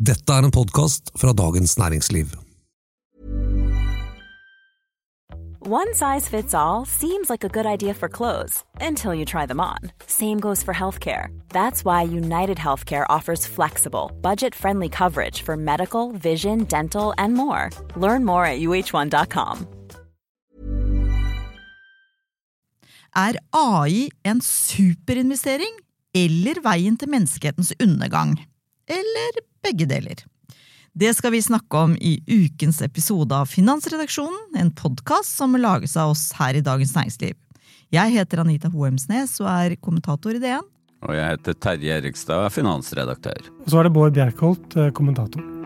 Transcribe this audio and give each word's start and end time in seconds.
Dette 0.00 0.32
er 0.32 0.46
en 0.46 0.52
podkast 0.54 1.10
fra 1.20 1.34
Dagens 1.36 1.74
Næringsliv. 1.76 2.30
One 5.60 5.92
size 5.94 6.26
fits 6.26 6.54
all 6.54 6.86
seems 6.86 7.28
like 7.28 7.44
a 7.44 7.50
good 7.52 7.66
idea 7.66 7.92
for 7.92 8.08
clothes 8.08 8.64
until 8.80 9.12
you 9.14 9.26
try 9.26 9.44
them 9.44 9.60
on. 9.60 9.92
Same 10.06 10.40
goes 10.40 10.62
for 10.62 10.72
healthcare. 10.72 11.28
That's 11.50 11.84
why 11.84 12.00
United 12.02 12.56
Healthcare 12.56 13.04
offers 13.10 13.46
flexible, 13.46 14.10
budget 14.22 14.54
friendly 14.54 14.88
coverage 14.88 15.42
for 15.42 15.56
medical, 15.56 16.12
vision, 16.12 16.64
dental, 16.64 17.12
and 17.18 17.34
more. 17.34 17.68
Learn 17.94 18.24
more 18.24 18.46
at 18.46 18.60
uh1.com. 18.60 19.66
Er 23.16 23.36
AI 23.52 24.08
en 24.24 24.40
superinvestering 24.40 25.76
eller 26.14 26.62
veien 26.62 26.96
til 26.96 27.08
menneskehetens 27.08 27.74
undergang? 27.82 28.40
Eller 28.88 29.49
begge 29.64 29.88
deler? 29.90 30.24
Det 30.92 31.12
skal 31.14 31.32
vi 31.36 31.42
snakke 31.42 31.84
om 31.84 31.94
i 32.00 32.16
ukens 32.26 32.80
episode 32.82 33.34
av 33.36 33.46
Finansredaksjonen, 33.46 34.56
en 34.58 34.72
podkast 34.74 35.36
som 35.38 35.54
lages 35.54 35.94
av 36.00 36.16
oss 36.16 36.32
her 36.38 36.58
i 36.58 36.64
Dagens 36.66 36.96
Næringsliv. 36.96 37.38
Jeg 37.94 38.14
heter 38.14 38.42
Anita 38.42 38.70
Hoemsnes 38.70 39.36
og 39.42 39.48
er 39.52 39.78
kommentator 39.82 40.34
i 40.34 40.42
DN. 40.42 40.66
Og 41.06 41.14
jeg 41.16 41.32
heter 41.32 41.56
Terje 41.56 41.96
Erikstad, 42.02 42.42
og 42.42 42.50
er 42.50 42.58
finansredaktør. 42.58 43.48
Og 43.64 43.72
så 43.72 43.80
er 43.80 43.88
det 43.88 43.94
Bård 43.96 44.18
Bjerkholt, 44.18 44.76
eh, 44.76 44.92
kommentator. 44.92 45.59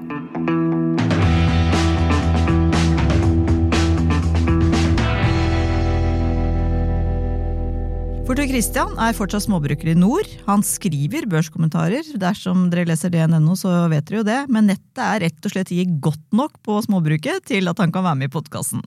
For 8.24 8.32
Tor 8.32 8.46
Christian 8.48 8.94
er 8.96 9.12
fortsatt 9.12 9.44
småbruker 9.44 9.90
i 9.92 9.94
nord. 10.00 10.24
Han 10.46 10.62
skriver 10.64 11.26
børskommentarer. 11.28 12.06
Dersom 12.16 12.70
dere 12.72 12.86
leser 12.88 13.10
DNNO, 13.12 13.52
så 13.60 13.68
vet 13.92 14.06
dere 14.08 14.22
jo 14.22 14.24
det. 14.24 14.38
Men 14.48 14.70
nettet 14.70 15.00
er 15.04 15.20
rett 15.26 15.44
og 15.44 15.52
slett 15.52 15.72
ikke 15.74 15.98
godt 16.06 16.22
nok 16.32 16.54
på 16.64 16.78
småbruket 16.86 17.44
til 17.50 17.68
at 17.68 17.82
han 17.82 17.92
kan 17.92 18.06
være 18.06 18.22
med 18.22 18.30
i 18.30 18.32
podkasten. 18.32 18.80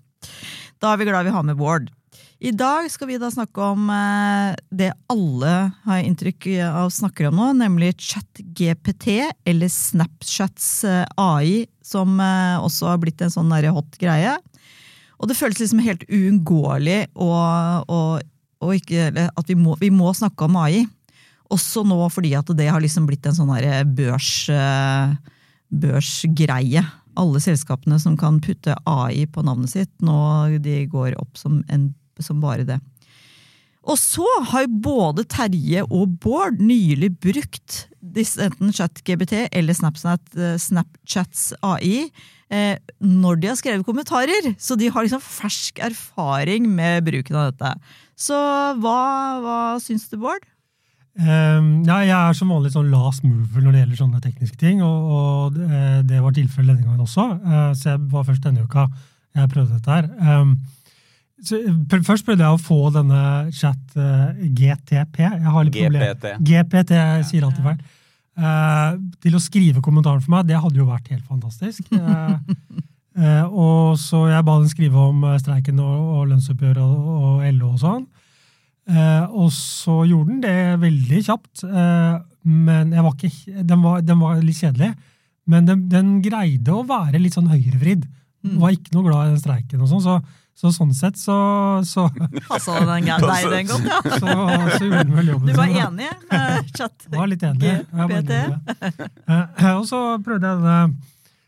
Da 0.81 0.89
er 0.89 0.97
vi 0.97 1.05
glad 1.05 1.27
vi 1.27 1.33
har 1.35 1.45
med 1.45 1.59
Bård. 1.59 1.91
I 2.41 2.49
dag 2.49 2.89
skal 2.89 3.11
vi 3.11 3.19
da 3.21 3.29
snakke 3.33 3.61
om 3.75 3.91
eh, 3.93 4.55
det 4.73 4.89
alle 5.13 5.53
har 5.85 6.01
inntrykk 6.01 6.47
av 6.65 6.89
snakker 6.93 7.29
om 7.29 7.37
nå, 7.37 7.51
nemlig 7.59 7.91
ChatGPT, 8.07 9.19
eller 9.45 9.69
Snapchats 9.73 10.71
eh, 10.85 11.03
AI, 11.21 11.67
som 11.85 12.17
eh, 12.17 12.57
også 12.57 12.89
har 12.89 12.97
blitt 13.05 13.21
en 13.21 13.33
sånn 13.33 13.53
hot 13.69 14.01
greie. 14.01 14.33
Og 15.21 15.29
det 15.29 15.37
føles 15.37 15.61
liksom 15.61 15.81
helt 15.85 16.05
uunngåelig 16.09 17.03
å, 17.13 17.29
å 17.85 18.01
ikke, 18.61 19.09
at 19.27 19.49
vi 19.49 19.55
må, 19.57 19.75
vi 19.79 19.91
må, 19.93 20.11
snakke 20.17 20.47
om 20.47 20.57
AI. 20.59 20.85
Også 21.53 21.83
nå 21.87 21.99
fordi 22.11 22.33
at 22.35 22.49
det 22.57 22.69
har 22.71 22.81
liksom 22.83 23.07
blitt 23.07 23.25
en 23.29 23.37
sånn 23.37 23.53
børs, 23.95 24.31
eh, 24.51 25.13
børsgreie. 25.69 26.83
Alle 27.17 27.41
selskapene 27.41 27.99
som 28.01 28.17
kan 28.19 28.41
putte 28.43 28.75
AI 28.85 29.25
på 29.25 29.45
navnet 29.45 29.73
sitt, 29.73 29.93
nå 30.01 30.57
de 30.61 30.83
går 30.91 31.15
opp 31.21 31.39
som, 31.39 31.63
en, 31.69 31.91
som 32.19 32.41
bare 32.43 32.67
det. 32.67 32.81
Og 33.87 33.95
så 33.95 34.27
har 34.51 34.67
både 34.67 35.23
Terje 35.31 35.85
og 35.85 36.17
Bård 36.19 36.59
nylig 36.59 37.13
brukt 37.23 37.85
enten 38.17 38.73
ChatGBT 38.73 39.47
eller 39.51 39.75
Snapchat, 39.75 40.23
eh, 40.35 40.57
Snapchats 40.59 41.53
AI 41.61 42.09
eh, 42.49 42.77
når 42.99 43.39
de 43.41 43.51
har 43.51 43.59
skrevet 43.59 43.85
kommentarer. 43.85 44.55
Så 44.59 44.75
de 44.79 44.89
har 44.89 45.05
liksom 45.05 45.23
fersk 45.23 45.79
erfaring 45.79 46.67
med 46.67 47.05
bruken 47.07 47.35
av 47.35 47.51
dette. 47.51 47.73
Så 48.17 48.37
hva, 48.81 49.01
hva 49.43 49.57
syns 49.83 50.07
du, 50.11 50.17
Bård? 50.21 50.45
Um, 51.17 51.83
ja, 51.85 52.01
jeg 52.05 52.13
er 52.13 52.35
som 52.37 52.51
vanlig 52.53 52.71
sånn 52.75 52.91
last 52.93 53.23
mover 53.25 53.63
når 53.63 53.73
det 53.73 53.79
gjelder 53.83 53.99
sånne 54.03 54.21
tekniske 54.21 54.57
ting, 54.61 54.83
og, 54.85 55.07
og 55.17 55.55
det 55.57 56.19
var 56.21 56.33
tilfellet 56.35 56.75
denne 56.75 56.89
gangen 56.91 57.05
også. 57.05 57.25
Uh, 57.41 57.71
så 57.77 57.93
jeg 57.95 58.03
var 58.11 58.25
først 58.27 58.45
denne 58.45 58.65
uka 58.65 58.87
jeg 59.37 59.53
prøvde 59.53 59.77
dette 59.77 59.93
her. 59.93 60.09
Um, 60.41 60.57
så, 61.43 61.59
først 61.91 62.25
prøvde 62.25 62.45
jeg 62.45 62.57
å 62.57 62.61
få 62.61 62.79
denne 62.95 63.21
chat 63.53 63.97
uh, 63.99 64.33
GTP. 64.57 65.21
Jeg 65.21 65.53
har 65.53 65.67
litt 65.67 65.77
GPT. 65.77 66.27
GPT, 66.41 66.97
jeg 66.97 67.25
sier 67.29 67.47
alltid 67.47 67.65
feil. 67.69 67.81
Uh, 68.37 68.97
til 69.23 69.37
å 69.37 69.41
skrive 69.41 69.83
kommentaren 69.85 70.23
for 70.23 70.33
meg. 70.35 70.47
Det 70.49 70.61
hadde 70.61 70.81
jo 70.81 70.89
vært 70.89 71.11
helt 71.13 71.25
fantastisk. 71.29 71.89
Uh, 73.17 73.45
og 73.49 73.97
Så 73.97 74.27
jeg 74.29 74.45
ba 74.45 74.59
den 74.61 74.69
skrive 74.69 75.09
om 75.09 75.25
streiken 75.41 75.81
og, 75.81 75.97
og 76.17 76.31
lønnsoppgjøret 76.31 76.83
og, 76.83 77.11
og, 77.17 77.45
LO 77.57 77.73
og 77.73 77.81
sånn. 77.81 78.07
og 79.33 79.47
så 79.51 79.97
gjorde 80.07 80.29
den 80.29 80.43
det 80.45 80.79
veldig 80.79 81.21
kjapt. 81.25 81.63
men 82.47 82.93
var 82.95 83.09
ikke, 83.11 83.63
den, 83.63 83.81
var, 83.83 84.01
den, 84.01 84.19
var, 84.19 84.37
litt 84.39 84.61
kjedelig. 84.61 84.93
Men 85.45 85.65
den, 85.67 85.89
den, 85.91 86.13
greide 86.23 86.71
å 86.71 86.85
være 86.87 87.19
litt 87.19 87.35
sånn 87.35 87.49
høyrevridd. 87.51 88.05
Mm. 88.45 88.59
Var 88.61 88.77
ikke 88.77 88.95
noe 88.95 89.09
glad 89.09 89.25
i 89.25 89.33
den 89.33 89.41
streiken. 89.41 89.81
og 89.81 89.91
sånn, 89.91 90.05
så 90.05 90.21
så 90.57 90.71
sånn 90.73 90.93
sett 90.97 91.19
så, 91.21 91.35
så 91.85 92.07
altså, 92.53 92.79
den 92.81 93.05
deg 93.05 93.49
den 93.51 93.67
godt, 93.71 93.85
ja? 93.85 93.99
Så, 94.09 94.31
så 94.73 94.87
gjorde 94.87 95.03
den 95.03 95.13
vel 95.19 95.29
jobben 95.29 95.51
Du 95.51 95.59
var 95.59 95.75
enig 95.83 96.07
med 96.31 96.71
chat? 96.73 97.05
Var 97.13 97.29
litt 97.29 97.45
enig. 97.45 97.75
Uh, 99.29 99.75
og 99.75 99.85
så 99.89 100.01
prøvde 100.25 100.49
jeg 100.49 100.63
denne 100.63 100.79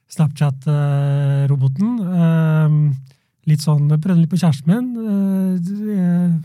Snapchat-roboten. 0.09 1.89
Uh, 2.01 2.69
litt 3.49 3.61
sånn, 3.65 3.89
Prøvde 3.89 4.21
litt 4.23 4.31
på 4.31 4.39
kjæresten 4.41 4.69
min. 4.71 4.87
Uh, 4.97 6.39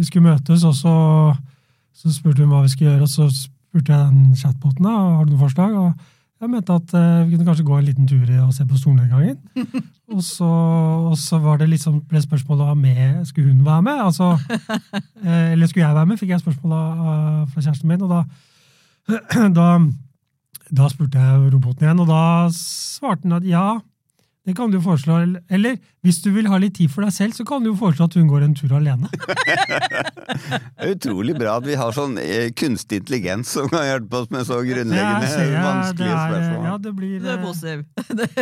vi 0.00 0.06
skulle 0.08 0.30
møtes, 0.30 0.64
og 0.64 0.74
så, 0.78 0.94
så 1.92 2.12
spurte 2.14 2.44
hun 2.44 2.52
hva 2.54 2.64
vi 2.64 2.72
skulle 2.72 2.94
gjøre. 2.94 3.08
Og 3.08 3.12
så 3.12 3.28
spurte 3.34 3.92
jeg 3.92 4.14
den 4.14 4.38
chatboten 4.38 4.86
da, 4.86 4.96
har 5.18 5.28
du 5.28 5.34
noen 5.34 5.44
forslag. 5.44 5.76
og 5.76 6.16
jeg 6.40 6.48
mente 6.48 6.72
at 6.72 6.92
uh, 6.96 7.26
vi 7.28 7.34
kunne 7.36 7.44
kanskje 7.44 7.64
gå 7.68 7.76
en 7.76 7.84
liten 7.84 8.06
tur 8.08 8.28
og 8.46 8.52
se 8.56 8.64
på 8.64 8.78
solnedgangen. 8.80 9.36
og, 10.14 10.22
så, 10.24 10.46
og 11.10 11.18
så 11.20 11.38
var 11.38 11.58
det 11.60 11.68
liksom, 11.68 11.98
ble 12.08 12.22
spørsmålet 12.22 12.70
om 12.72 12.78
med, 12.80 13.26
skulle 13.28 13.52
hun 13.52 13.64
være 13.66 13.82
med. 13.82 14.00
Altså, 14.06 14.30
uh, 15.20 15.50
eller 15.52 15.68
skulle 15.68 15.84
jeg 15.84 15.94
være 15.94 16.06
med, 16.06 16.16
fikk 16.16 16.32
jeg 16.32 16.40
spørsmål 16.40 16.72
uh, 16.72 17.42
fra 17.52 17.60
kjæresten 17.60 17.92
min. 17.92 18.02
Og 18.02 18.14
da, 18.14 18.22
da, 19.60 19.66
da, 20.70 20.88
spurte 20.92 21.20
jeg 21.20 21.52
roboten 21.54 21.86
igjen, 21.86 22.02
og 22.02 22.10
da 22.10 22.24
svarte 22.54 23.26
den 23.26 23.38
at 23.38 23.46
ja, 23.48 23.66
det 24.48 24.54
kan 24.56 24.70
du 24.72 24.78
jo 24.78 24.82
foreslå. 24.82 25.18
Eller 25.52 25.76
hvis 26.04 26.22
du 26.24 26.30
vil 26.32 26.48
ha 26.48 26.56
litt 26.60 26.78
tid 26.78 26.90
for 26.90 27.04
deg 27.04 27.12
selv, 27.12 27.34
så 27.36 27.44
kan 27.46 27.62
du 27.62 27.70
jo 27.70 27.76
foreslå 27.78 28.06
at 28.08 28.16
hun 28.16 28.28
går 28.30 28.46
en 28.46 28.54
tur 28.56 28.72
alene. 28.78 29.10
det 29.12 30.56
er 30.80 30.94
utrolig 30.94 31.34
bra 31.36 31.58
at 31.60 31.66
vi 31.68 31.76
har 31.78 31.92
sånn 31.94 32.16
eh, 32.22 32.48
kunstig 32.56 33.02
intelligens 33.02 33.52
som 33.52 33.68
kan 33.70 33.84
hjelpe 33.84 34.22
oss 34.22 34.30
med 34.32 34.46
så 34.48 34.62
grunnleggende, 34.64 35.28
jeg, 35.28 35.52
vanskelige 35.54 36.16
er, 36.16 36.32
spørsmål. 36.32 36.66
Ja, 36.70 36.76
det 36.86 36.94
blir 36.96 37.14
Du 37.20 37.28
er 37.30 37.42
positiv. 37.44 37.84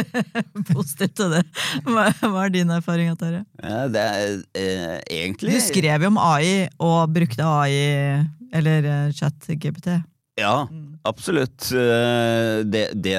positiv 0.72 1.15
til 1.19 1.34
det. 1.34 1.45
Hva, 1.89 2.06
hva 2.22 2.45
er 2.47 2.55
din 2.55 2.75
erfaring, 2.78 3.10
Terje? 3.19 3.43
Ja, 3.59 3.81
det 3.93 4.05
er 4.06 4.37
eh, 4.62 4.99
egentlig 5.25 5.59
Du 5.59 5.65
skrev 5.66 6.06
jo 6.06 6.12
om 6.15 6.21
AI, 6.22 6.69
og 6.78 7.10
brukte 7.12 7.43
AI, 7.43 8.22
eller 8.55 8.87
uh, 8.87 9.10
chat-GPT. 9.12 9.99
Ja, 10.39 10.62
mm. 10.71 10.88
Absolutt. 11.06 11.70
Eh, 11.72 12.64
det, 12.66 12.84
det, 12.98 13.16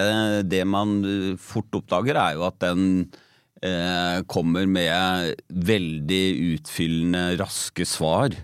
det, 0.50 0.63
man 0.67 1.00
fort 1.41 1.79
oppdager, 1.79 2.19
er 2.19 2.38
jo 2.38 2.45
at 2.47 2.59
den 2.63 3.09
eh, 3.63 4.19
kommer 4.29 4.67
med 4.69 5.35
veldig 5.50 6.23
utfyllende, 6.56 7.23
raske 7.41 7.88
svar. 7.88 8.35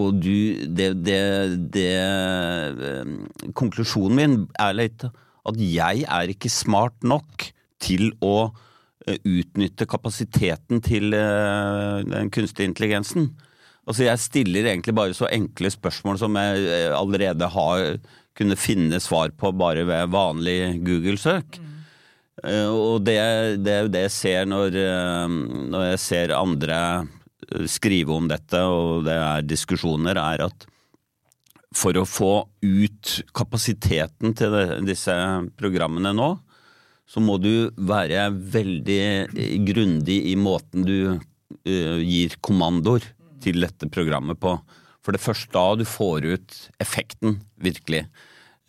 Og 0.00 0.22
du 0.24 0.64
det, 0.72 0.90
det, 1.04 1.86
eh, 1.92 3.14
Konklusjonen 3.52 4.18
min 4.18 4.36
er 4.60 4.76
litt 4.78 5.04
at 5.04 5.58
jeg 5.58 6.04
er 6.06 6.32
ikke 6.32 6.52
smart 6.52 7.02
nok 7.04 7.48
til 7.82 8.12
å 8.24 8.52
eh, 9.06 9.18
utnytte 9.18 9.88
kapasiteten 9.90 10.80
til 10.84 11.10
den 11.12 12.30
kunstige 12.32 12.70
intelligensen. 12.70 13.32
Altså 13.86 14.06
Jeg 14.06 14.22
stiller 14.22 14.68
egentlig 14.70 14.94
bare 14.94 15.14
så 15.16 15.28
enkle 15.32 15.70
spørsmål 15.70 16.18
som 16.20 16.36
jeg 16.38 16.66
eh, 16.70 16.92
allerede 16.94 17.48
har 17.50 17.96
kunnet 18.38 18.60
finne 18.60 19.00
svar 19.02 19.32
på 19.36 19.52
bare 19.56 19.84
ved 19.88 20.12
vanlig 20.12 20.58
Google-søk. 20.84 21.58
Mm. 21.58 21.70
Og 22.72 23.02
det, 23.04 23.16
det, 23.62 23.72
er 23.72 23.82
jo 23.84 23.92
det 23.92 24.04
jeg 24.06 24.14
ser 24.16 24.46
når, 24.48 24.76
eh, 24.80 25.34
når, 25.72 25.88
jeg 25.92 26.02
ser 26.02 26.36
andre 26.36 26.78
skrive 27.68 28.14
om 28.16 28.28
dette, 28.30 28.62
og 28.64 29.04
det 29.06 29.16
er 29.18 29.44
diskusjoner, 29.44 30.18
er 30.18 30.46
at 30.48 30.68
for 31.76 31.96
å 31.96 32.08
få 32.08 32.32
ut 32.64 33.12
kapasiteten 33.36 34.34
til 34.36 34.56
disse 34.84 35.14
programmene 35.60 36.12
nå, 36.16 36.32
så 37.08 37.20
må 37.20 37.38
du 37.40 37.68
være 37.76 38.26
veldig 38.32 39.64
grundig 39.68 40.18
i 40.32 40.36
måten 40.40 40.84
du 40.88 40.96
gir 41.64 42.36
kommandoer 42.44 43.04
til 43.42 43.64
dette 43.64 43.88
programmet 43.92 44.40
på. 44.40 44.54
For 45.02 45.14
det 45.14 45.20
er 45.20 45.26
først 45.26 45.50
da 45.54 45.64
du 45.78 45.84
får 45.88 46.26
ut 46.30 46.58
effekten, 46.82 47.40
virkelig. 47.62 48.04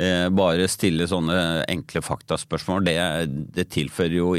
Eh, 0.02 0.28
bare 0.34 0.70
stille 0.72 1.06
sånne 1.10 1.64
enkle 1.70 2.02
faktaspørsmål, 2.04 2.88
det, 2.88 2.98
det 3.54 3.68
tilfører 3.74 4.18
jo 4.18 4.32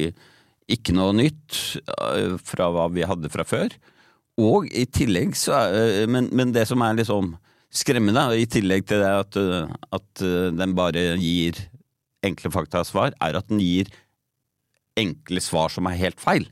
ikke 0.74 0.94
noe 0.96 1.14
nytt 1.14 1.60
eh, 1.84 2.34
fra 2.42 2.70
hva 2.74 2.88
vi 2.92 3.06
hadde 3.06 3.30
fra 3.30 3.46
før. 3.46 3.76
Og 4.42 4.66
i 4.74 4.82
tillegg 4.90 5.36
så 5.38 5.54
er, 5.60 5.76
eh, 6.02 6.08
men, 6.10 6.28
men, 6.34 6.50
det 6.56 6.66
som 6.70 6.82
er 6.82 6.98
liksom 6.98 7.36
skremmende, 7.74 8.26
i 8.34 8.48
tillegg 8.50 8.88
til 8.90 9.02
det 9.02 9.12
at, 9.22 9.38
at 9.94 10.24
den 10.54 10.74
bare 10.78 11.14
gir 11.18 11.58
enkle 12.26 12.50
faktasvar, 12.54 13.14
er 13.22 13.38
at 13.38 13.48
den 13.50 13.62
gir 13.62 13.90
enkle 14.98 15.42
svar 15.42 15.72
som 15.74 15.86
er 15.90 15.98
helt 15.98 16.22
feil. 16.22 16.46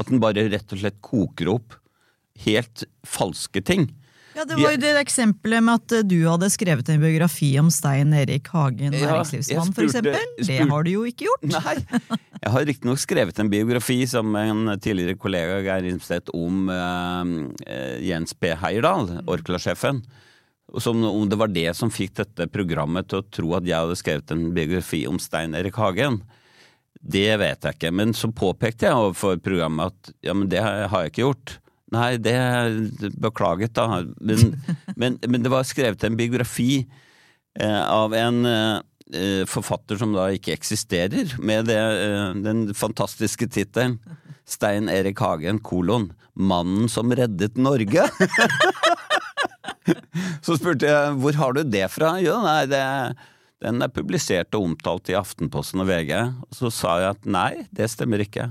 At 0.00 0.08
den 0.08 0.20
bare 0.20 0.48
rett 0.48 0.72
og 0.72 0.80
slett 0.80 1.00
koker 1.04 1.50
opp 1.52 1.76
helt 2.46 2.84
falske 3.04 3.60
ting. 3.64 3.90
Ja, 4.34 4.44
Det 4.48 4.56
var 4.56 4.72
jo 4.74 4.80
det 4.80 4.92
eksempelet 5.00 5.64
med 5.64 5.80
at 5.80 5.94
eh, 5.98 6.04
du 6.08 6.16
hadde 6.24 6.48
skrevet 6.52 6.88
en 6.88 7.02
biografi 7.02 7.50
om 7.60 7.68
Stein 7.72 8.14
Erik 8.16 8.48
Hagen, 8.54 8.94
Ja, 8.96 9.10
næringslivsmann 9.12 9.72
f.eks. 9.76 9.98
Det 10.48 10.58
har 10.70 10.86
du 10.86 10.90
jo 10.94 11.04
ikke 11.08 11.28
gjort. 11.28 11.46
Nei. 11.52 11.76
Jeg 12.42 12.54
har 12.56 12.66
riktignok 12.66 12.98
skrevet 13.02 13.38
en 13.38 13.52
biografi 13.52 14.00
som 14.10 14.34
en 14.38 14.72
tidligere 14.82 15.18
kollega 15.20 15.60
Geir 15.66 15.86
Imstedt 15.92 16.32
om 16.34 16.68
eh, 16.72 17.96
Jens 18.08 18.34
P. 18.34 18.54
Heierdal, 18.62 19.18
Orkla-sjefen. 19.30 20.02
Som 20.80 21.02
om 21.04 21.26
det 21.28 21.36
var 21.36 21.50
det 21.52 21.68
som 21.76 21.90
fikk 21.92 22.14
dette 22.22 22.46
programmet 22.48 23.10
til 23.10 23.20
å 23.20 23.26
tro 23.28 23.56
at 23.58 23.66
jeg 23.68 23.76
hadde 23.76 23.98
skrevet 24.00 24.32
en 24.32 24.46
biografi 24.56 25.04
om 25.10 25.18
Stein 25.20 25.52
Erik 25.58 25.76
Hagen. 25.76 26.22
Det 27.02 27.28
vet 27.40 27.66
jeg 27.66 27.76
ikke, 27.76 27.90
men 27.92 28.14
så 28.16 28.30
påpekte 28.32 28.86
jeg 28.86 28.94
overfor 28.96 29.40
programmet 29.42 29.90
at 29.92 30.14
ja, 30.24 30.34
men 30.38 30.48
det 30.48 30.62
har 30.62 31.02
jeg 31.02 31.12
ikke 31.12 31.26
gjort. 31.26 31.56
Nei, 31.92 32.16
det 32.22 32.36
beklaget 33.20 33.74
da. 33.76 34.02
Men, 34.20 34.56
men, 35.00 35.18
men 35.28 35.44
det 35.44 35.52
var 35.52 35.68
skrevet 35.68 36.04
en 36.06 36.18
biografi 36.18 36.86
eh, 37.58 37.82
av 37.84 38.14
en 38.16 38.46
eh, 38.48 39.44
forfatter 39.48 40.00
som 40.00 40.14
da 40.16 40.30
ikke 40.32 40.54
eksisterer, 40.56 41.36
med 41.38 41.68
det, 41.68 41.78
eh, 41.78 42.32
den 42.44 42.70
fantastiske 42.76 43.48
tittelen 43.52 43.98
Stein 44.48 44.88
Erik 44.90 45.20
Hagen, 45.22 45.60
kolon, 45.62 46.10
'Mannen 46.34 46.88
som 46.90 47.12
reddet 47.12 47.60
Norge'. 47.60 48.08
Så 50.42 50.56
spurte 50.58 50.88
jeg 50.88 51.14
hvor 51.20 51.36
har 51.38 51.54
du 51.54 51.62
det 51.66 51.84
fra? 51.92 52.16
Jo, 52.22 52.38
nei, 52.42 52.64
det, 52.70 52.82
den 53.62 53.84
er 53.84 53.92
publisert 53.92 54.54
og 54.58 54.70
omtalt 54.70 55.10
i 55.12 55.18
Aftenposten 55.18 55.82
og 55.82 55.90
VG. 55.90 56.12
Og 56.48 56.58
så 56.58 56.72
sa 56.74 56.96
jeg 57.02 57.16
at 57.16 57.28
nei, 57.28 57.52
det 57.74 57.90
stemmer 57.92 58.22
ikke. 58.24 58.50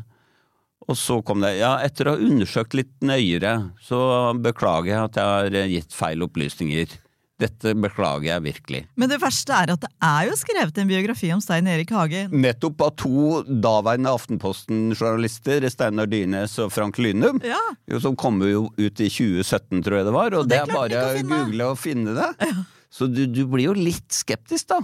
Og 0.89 0.97
så 0.97 1.19
kom 1.25 1.43
det 1.43 1.53
ja, 1.59 1.75
etter 1.85 2.09
å 2.09 2.15
ha 2.15 2.25
undersøkt 2.25 2.73
litt 2.77 2.93
nøyere, 3.05 3.53
så 3.85 4.01
beklager 4.41 4.91
jeg 4.95 5.07
at 5.09 5.19
jeg 5.21 5.31
har 5.31 5.71
gitt 5.75 5.95
feil 5.95 6.25
opplysninger. 6.25 6.97
Dette 7.41 7.71
beklager 7.73 8.27
jeg 8.27 8.43
virkelig. 8.45 8.81
Men 9.01 9.09
det 9.09 9.17
verste 9.21 9.55
er 9.57 9.71
at 9.73 9.81
det 9.81 9.89
er 10.05 10.27
jo 10.29 10.35
skrevet 10.37 10.77
en 10.77 10.89
biografi 10.89 11.31
om 11.33 11.41
Stein 11.41 11.69
Erik 11.71 11.89
Hagen. 11.95 12.33
Nettopp 12.43 12.83
av 12.85 12.91
to 13.01 13.39
daværende 13.47 14.13
Aftenposten-journalister, 14.13 15.65
Steinar 15.73 16.09
Dyrnes 16.11 16.57
og 16.61 16.69
Frank 16.73 16.99
Lynum, 17.01 17.41
Ja, 17.45 17.61
som 18.03 18.17
kom 18.19 18.41
jo 18.45 18.67
ut 18.77 19.01
i 19.01 19.09
2017, 19.09 19.81
tror 19.81 20.01
jeg 20.01 20.09
det 20.09 20.15
var, 20.15 20.37
og 20.37 20.49
det 20.49 20.59
det 20.59 20.61
er 20.67 20.75
bare 20.75 21.01
å 21.07 21.25
google 21.31 21.71
og 21.73 21.81
finne 21.81 22.13
det. 22.17 22.51
Så 22.93 23.07
du, 23.09 23.23
du 23.25 23.45
blir 23.49 23.71
jo 23.71 23.77
litt 23.77 24.11
skeptisk, 24.13 24.69
da. 24.75 24.81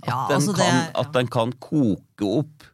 At, 0.00 0.06
Ja, 0.06 0.20
altså 0.36 0.54
den, 0.54 0.60
kan, 0.62 0.76
det, 0.78 0.84
ja. 0.92 1.00
at 1.02 1.16
den 1.16 1.32
kan 1.32 1.56
koke 1.58 2.30
opp. 2.44 2.68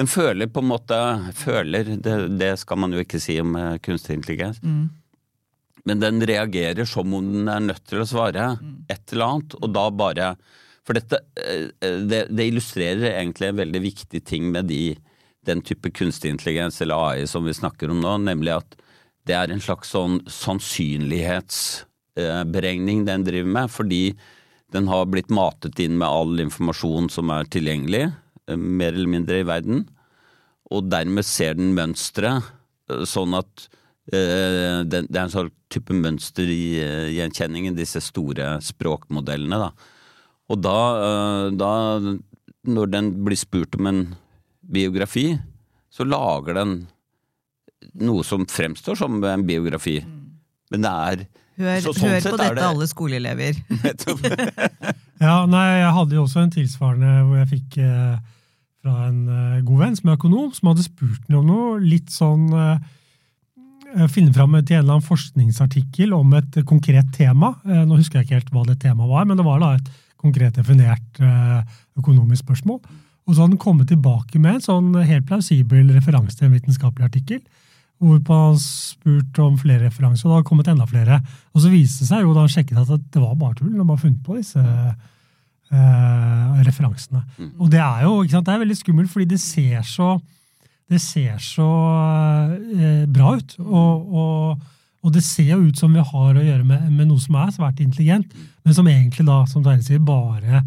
Den 0.00 0.08
føler 0.08 0.48
på 0.48 0.62
en 0.62 0.70
måte 0.70 0.96
Føler, 1.36 1.84
det, 2.00 2.14
det 2.40 2.54
skal 2.62 2.78
man 2.80 2.94
jo 2.96 3.02
ikke 3.04 3.20
si 3.20 3.34
om 3.42 3.50
eh, 3.58 3.76
kunstig 3.84 4.14
intelligens. 4.16 4.56
Mm. 4.64 4.88
Men 5.88 6.00
den 6.00 6.26
reagerer 6.28 6.84
som 6.88 7.14
om 7.16 7.24
den 7.34 7.48
er 7.48 7.60
nødt 7.64 7.84
til 7.88 8.00
å 8.02 8.06
svare 8.08 8.44
Mm. 8.60 8.84
et 8.88 9.12
eller 9.12 9.26
annet, 9.26 9.54
og 9.60 9.68
da 9.74 9.90
bare 9.90 10.36
For 10.86 10.92
dette 10.96 11.16
eh, 11.36 11.68
det, 12.08 12.26
det 12.32 12.46
illustrerer 12.48 13.12
egentlig 13.12 13.48
en 13.50 13.60
veldig 13.60 13.82
viktig 13.84 14.20
ting 14.24 14.52
med 14.52 14.64
de, 14.72 14.96
den 15.46 15.60
type 15.62 15.90
kunstig 15.92 16.30
intelligens 16.32 16.80
eller 16.80 16.94
AI 16.96 17.26
som 17.28 17.44
vi 17.44 17.52
snakker 17.54 17.90
om 17.92 18.00
nå, 18.00 18.16
nemlig 18.24 18.52
at 18.56 18.76
det 19.28 19.34
er 19.36 19.50
en 19.52 19.60
slags 19.60 19.88
sånn 19.92 20.20
sannsynlighetsberegning 20.26 23.04
den 23.06 23.24
driver 23.26 23.50
med, 23.58 23.70
fordi 23.70 24.14
den 24.72 24.86
har 24.88 25.06
blitt 25.10 25.30
matet 25.30 25.78
inn 25.82 25.98
med 26.00 26.08
all 26.08 26.40
informasjon 26.40 27.08
som 27.12 27.30
er 27.34 27.44
tilgjengelig, 27.52 28.02
eh, 28.08 28.12
mer 28.56 28.92
eller 28.94 29.10
mindre 29.10 29.40
i 29.42 29.46
verden, 29.48 29.84
og 30.70 30.88
dermed 30.90 31.26
ser 31.26 31.54
den 31.58 31.72
mønstre, 31.76 32.36
eh, 32.90 33.04
sånn 33.08 33.34
at 33.38 33.68
eh, 34.12 34.82
det, 34.86 35.04
det 35.10 35.16
er 35.18 35.24
en 35.26 35.32
sånn 35.34 35.50
type 35.70 35.94
mønster 35.94 36.46
i 36.50 36.62
eh, 36.82 37.08
gjenkjenningen, 37.16 37.76
disse 37.78 38.00
store 38.02 38.56
språkmodellene. 38.64 39.58
Da. 39.66 39.70
Og 40.50 40.62
da, 40.62 40.76
eh, 41.06 41.50
da, 41.58 41.72
når 42.70 42.90
den 42.94 43.12
blir 43.26 43.38
spurt 43.40 43.76
om 43.78 43.86
en 43.90 44.00
biografi, 44.70 45.32
så 45.90 46.06
lager 46.06 46.54
den 46.60 46.74
noe 47.98 48.22
som 48.26 48.44
fremstår 48.46 48.98
som 49.00 49.16
en 49.24 49.42
biografi. 49.48 49.98
Men 50.70 50.84
det 50.84 50.90
er 50.90 51.22
hør, 51.60 51.80
Så 51.82 51.94
sånn 51.96 52.10
hør 52.12 52.20
sett 52.22 52.30
på 52.30 52.36
er 52.38 52.42
dette, 52.44 52.58
det- 52.60 52.68
alle 52.70 52.86
skoleelever. 52.90 53.62
Ja, 55.20 55.44
nei, 55.44 55.66
jeg 55.82 55.92
hadde 55.92 56.14
jo 56.16 56.22
også 56.24 56.40
en 56.40 56.52
tilsvarende 56.54 57.08
hvor 57.28 57.36
jeg 57.42 57.48
fikk 57.50 57.74
eh, 57.84 58.14
fra 58.80 59.08
en 59.08 59.20
eh, 59.28 59.60
god 59.66 59.84
venn 59.84 59.98
som 59.98 60.10
er 60.10 60.18
økonom, 60.18 60.48
som 60.56 60.72
hadde 60.72 60.86
spurt 60.86 61.28
ham 61.28 61.42
om 61.42 61.50
noe 61.50 61.76
litt 61.84 62.10
sånn 62.14 62.48
eh, 62.54 62.88
Finne 64.06 64.30
fram 64.30 64.52
til 64.54 64.76
en 64.76 64.84
eller 64.84 64.94
annen 64.94 65.02
forskningsartikkel 65.02 66.12
om 66.14 66.34
et 66.38 66.60
konkret 66.62 67.08
tema. 67.10 67.56
Eh, 67.66 67.80
nå 67.82 67.96
husker 67.98 68.20
jeg 68.20 68.28
ikke 68.28 68.36
helt 68.36 68.52
hva 68.54 68.62
det 68.68 68.76
temaet 68.84 69.10
var, 69.10 69.24
men 69.26 69.40
det 69.40 69.42
var 69.42 69.58
da 69.58 69.72
et 69.74 69.88
konkret 70.20 70.54
definert 70.54 71.18
eh, 71.18 71.64
økonomisk 71.98 72.44
spørsmål. 72.44 72.78
Og 73.26 73.34
så 73.34 73.42
hadde 73.42 73.56
han 73.56 73.62
kommet 73.62 73.90
tilbake 73.90 74.38
med 74.38 74.60
en 74.60 74.64
sånn 74.64 74.94
helt 74.94 75.26
plausibel 75.26 75.90
referanse 75.96 76.38
til 76.38 76.48
en 76.48 76.54
vitenskapelig 76.54 77.08
artikkel. 77.08 77.42
Hvorpå 78.00 78.38
han 78.44 78.60
spurte 78.62 79.42
om 79.44 79.58
flere 79.60 79.88
referanser, 79.88 80.28
og 80.28 80.32
det 80.32 80.38
har 80.38 80.48
kommet 80.48 80.70
enda 80.70 80.86
flere. 80.88 81.18
Og 81.50 81.64
så 81.64 81.72
viste 81.72 82.04
det 82.04 82.12
seg 82.12 82.24
jo 82.24 82.36
da 82.36 82.46
han 82.46 82.52
sjekket 82.52 82.78
at 82.80 83.10
det 83.10 83.22
var 83.22 83.34
bare 83.42 83.58
tull. 83.58 83.74
Han 83.74 83.90
bare 83.90 84.04
funnet 84.06 84.22
på 84.24 84.38
disse 84.38 84.62
eh, 85.72 86.60
referansene. 86.66 87.22
Og 87.58 87.70
det 87.72 87.80
er 87.82 88.04
jo 88.06 88.18
sant, 88.28 88.46
det 88.46 88.54
er 88.54 88.62
veldig 88.64 88.78
skummelt, 88.78 89.12
fordi 89.12 89.28
det 89.32 89.40
ser 89.42 89.82
så, 89.86 90.16
det 90.90 91.00
ser 91.02 91.38
så 91.44 91.70
eh, 92.76 93.06
bra 93.10 93.36
ut. 93.38 93.56
Og, 93.64 94.14
og, 94.24 94.68
og 95.00 95.14
det 95.14 95.24
ser 95.26 95.54
jo 95.54 95.68
ut 95.68 95.78
som 95.80 95.94
vi 95.94 96.04
har 96.04 96.36
å 96.36 96.44
gjøre 96.44 96.66
med, 96.66 96.90
med 96.90 97.08
noe 97.08 97.22
som 97.22 97.38
er 97.40 97.54
svært 97.54 97.80
intelligent, 97.84 98.34
men 98.64 98.76
som 98.76 98.88
egentlig 98.90 99.26
da, 99.28 99.42
som 99.48 99.64
Terje 99.64 99.86
sier, 99.86 100.04
bare 100.04 100.64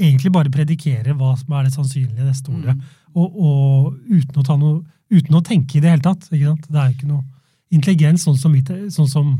egentlig 0.00 0.32
bare 0.34 0.52
predikerer 0.52 1.14
hva 1.18 1.34
som 1.38 1.52
er 1.56 1.68
det 1.68 1.74
sannsynlige 1.74 2.26
neste 2.26 2.52
ordet. 2.52 2.76
Og, 3.12 3.36
og 3.36 3.92
uten, 4.08 4.38
å 4.40 4.46
ta 4.46 4.56
noe, 4.58 4.80
uten 5.12 5.36
å 5.36 5.44
tenke 5.44 5.78
i 5.78 5.82
det 5.84 5.92
hele 5.92 6.04
tatt. 6.04 6.26
Ikke 6.30 6.48
sant? 6.48 6.68
Det 6.68 6.80
er 6.80 6.88
jo 6.88 6.96
ikke 6.96 7.10
noe 7.10 7.24
intelligens 7.72 8.24
sånn 8.26 8.38
som, 8.40 8.56
sånn 8.92 9.10
som, 9.10 9.34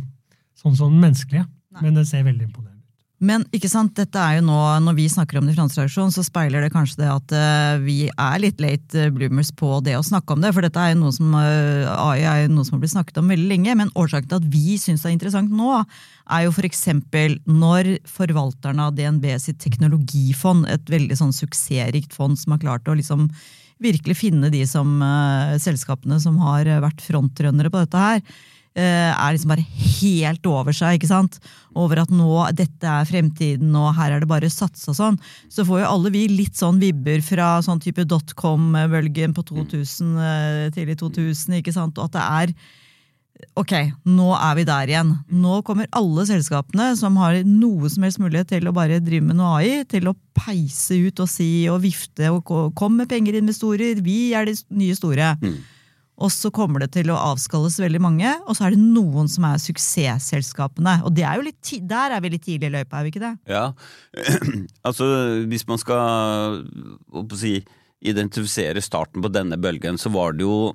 sånn 0.60 0.76
som 0.78 0.94
menneskelige, 0.94 1.46
Nei. 1.72 1.86
men 1.86 1.98
det 1.98 2.06
ser 2.08 2.24
veldig 2.28 2.46
imponerende. 2.48 2.71
Men 3.22 3.44
ikke 3.54 3.68
sant, 3.70 3.92
dette 3.94 4.18
er 4.18 4.40
jo 4.40 4.46
nå, 4.48 4.58
når 4.82 4.96
vi 4.98 5.04
snakker 5.10 5.38
om 5.38 5.46
det 5.46 5.52
i 5.52 5.54
Finansreaksjonen, 5.54 6.10
så 6.10 6.24
speiler 6.26 6.64
det 6.64 6.72
kanskje 6.74 7.04
det 7.04 7.10
at 7.12 7.34
eh, 7.38 7.76
vi 7.84 7.96
er 8.10 8.40
litt 8.42 8.58
late 8.62 8.98
eh, 8.98 9.12
bloomers 9.14 9.52
på 9.54 9.76
det 9.86 9.94
å 9.94 10.02
snakke 10.02 10.34
om 10.34 10.42
det. 10.42 10.50
For 10.56 10.66
dette 10.66 10.82
er 10.82 10.90
jo 10.90 11.04
noe 11.04 11.14
som, 11.14 11.28
eh, 11.38 11.86
AI 11.86 12.24
er 12.26 12.40
jo 12.42 12.56
noe 12.56 12.66
som 12.66 12.76
har 12.76 12.82
blitt 12.82 12.96
snakket 12.96 13.20
om 13.22 13.30
veldig 13.30 13.46
lenge. 13.46 13.76
Men 13.78 13.94
årsaken 13.94 14.26
til 14.26 14.40
at 14.40 14.48
vi 14.50 14.74
syns 14.82 15.04
det 15.04 15.12
er 15.12 15.14
interessant 15.14 15.54
nå, 15.54 15.84
er 16.34 16.48
jo 16.48 16.54
f.eks. 16.56 16.82
når 17.46 17.92
forvalterne 18.10 18.88
av 18.88 18.96
DNB 18.98 19.28
sitt 19.44 19.62
teknologifond, 19.62 20.66
et 20.66 20.90
veldig 20.90 21.20
sånn 21.22 21.36
suksessrikt 21.36 22.18
fond 22.18 22.34
som 22.40 22.56
har 22.56 22.64
klart 22.64 22.90
å 22.90 22.98
liksom 22.98 23.28
virkelig 23.82 24.18
finne 24.18 24.50
de 24.50 24.64
som, 24.66 24.98
selskapene 25.62 26.18
som 26.22 26.36
har 26.42 26.68
vært 26.82 27.02
frontrønnere 27.02 27.70
på 27.70 27.82
dette 27.82 28.02
her, 28.02 28.20
er 28.80 29.34
liksom 29.34 29.52
bare 29.52 29.66
helt 30.00 30.46
over 30.48 30.72
seg, 30.72 30.96
ikke 30.96 31.10
sant? 31.10 31.38
Over 31.76 32.02
at 32.02 32.12
nå, 32.12 32.28
dette 32.56 32.88
er 32.88 33.08
fremtiden, 33.08 33.72
og 33.76 33.92
her 33.98 34.14
er 34.14 34.22
det 34.22 34.30
bare 34.30 34.52
satsa 34.52 34.94
sånn. 34.96 35.18
Så 35.52 35.66
får 35.68 35.82
jo 35.82 35.90
alle 35.90 36.12
vi 36.14 36.26
litt 36.30 36.56
sånn 36.56 36.80
vibber 36.80 37.20
fra 37.24 37.54
sånn 37.64 37.82
type 37.84 38.06
dotcom-bølgen 38.08 39.36
på 39.36 39.44
2000, 39.50 40.14
eh, 40.16 40.70
tidlig 40.72 40.98
2000, 41.02 41.58
ikke 41.60 41.74
sant? 41.74 41.98
Og 41.98 42.08
at 42.08 42.16
det 42.16 42.28
er 42.28 42.56
Ok, 43.58 43.72
nå 44.06 44.28
er 44.36 44.54
vi 44.54 44.64
der 44.68 44.90
igjen. 44.92 45.08
Nå 45.34 45.62
kommer 45.66 45.88
alle 45.98 46.22
selskapene 46.28 46.92
som 46.98 47.16
har 47.18 47.40
noe 47.48 47.90
som 47.90 48.04
helst 48.06 48.20
mulighet 48.22 48.52
til 48.52 48.68
å 48.68 48.74
bare 48.76 49.00
drive 49.02 49.24
med 49.26 49.40
noe 49.40 49.56
AI, 49.58 49.82
til 49.88 50.06
å 50.06 50.14
peise 50.36 51.00
ut 51.08 51.22
og 51.24 51.30
si 51.30 51.66
og 51.72 51.80
vifte 51.82 52.30
og 52.30 52.52
kom 52.78 52.96
med 53.00 53.10
penger, 53.10 53.40
investorer, 53.40 53.98
vi 54.04 54.32
er 54.38 54.46
de 54.46 54.54
nye 54.70 54.94
store. 54.94 55.32
Og 56.22 56.30
så 56.30 56.52
kommer 56.54 56.84
det 56.84 56.92
til 56.94 57.10
å 57.10 57.18
avskalles 57.32 57.80
veldig 57.82 58.00
mange, 58.02 58.32
og 58.46 58.54
så 58.54 58.68
er 58.68 58.76
det 58.76 58.82
noen 58.82 59.30
som 59.30 59.46
er 59.48 59.60
suksesselskapene. 59.62 61.00
Og 61.06 61.14
det 61.16 61.26
er 61.26 61.38
jo 61.38 61.46
litt 61.48 61.72
der 61.88 62.14
er 62.14 62.22
vi 62.22 62.32
litt 62.34 62.44
tidlig 62.46 62.70
i 62.70 62.74
løypa, 62.76 63.00
er 63.00 63.06
vi 63.06 63.12
ikke 63.12 63.24
det? 63.24 63.32
Ja, 63.50 63.64
altså 64.88 65.08
hvis 65.50 65.66
man 65.70 65.80
skal 65.82 66.62
si, 67.38 67.56
identifisere 68.02 68.82
starten 68.82 69.22
på 69.24 69.30
denne 69.32 69.58
bølgen, 69.62 69.98
så 69.98 70.12
var 70.14 70.36
det 70.36 70.46
jo 70.46 70.72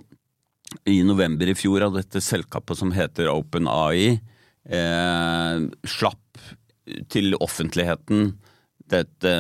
i 0.88 1.00
november 1.08 1.48
i 1.48 1.56
fjor 1.56 1.88
av 1.88 1.96
dette 1.96 2.22
selskapet 2.24 2.80
som 2.80 2.92
heter 2.96 3.32
OpenAI 3.32 4.18
eh, 4.18 5.68
slapp 5.88 6.44
til 7.12 7.36
offentligheten 7.40 8.34
dette 8.88 9.32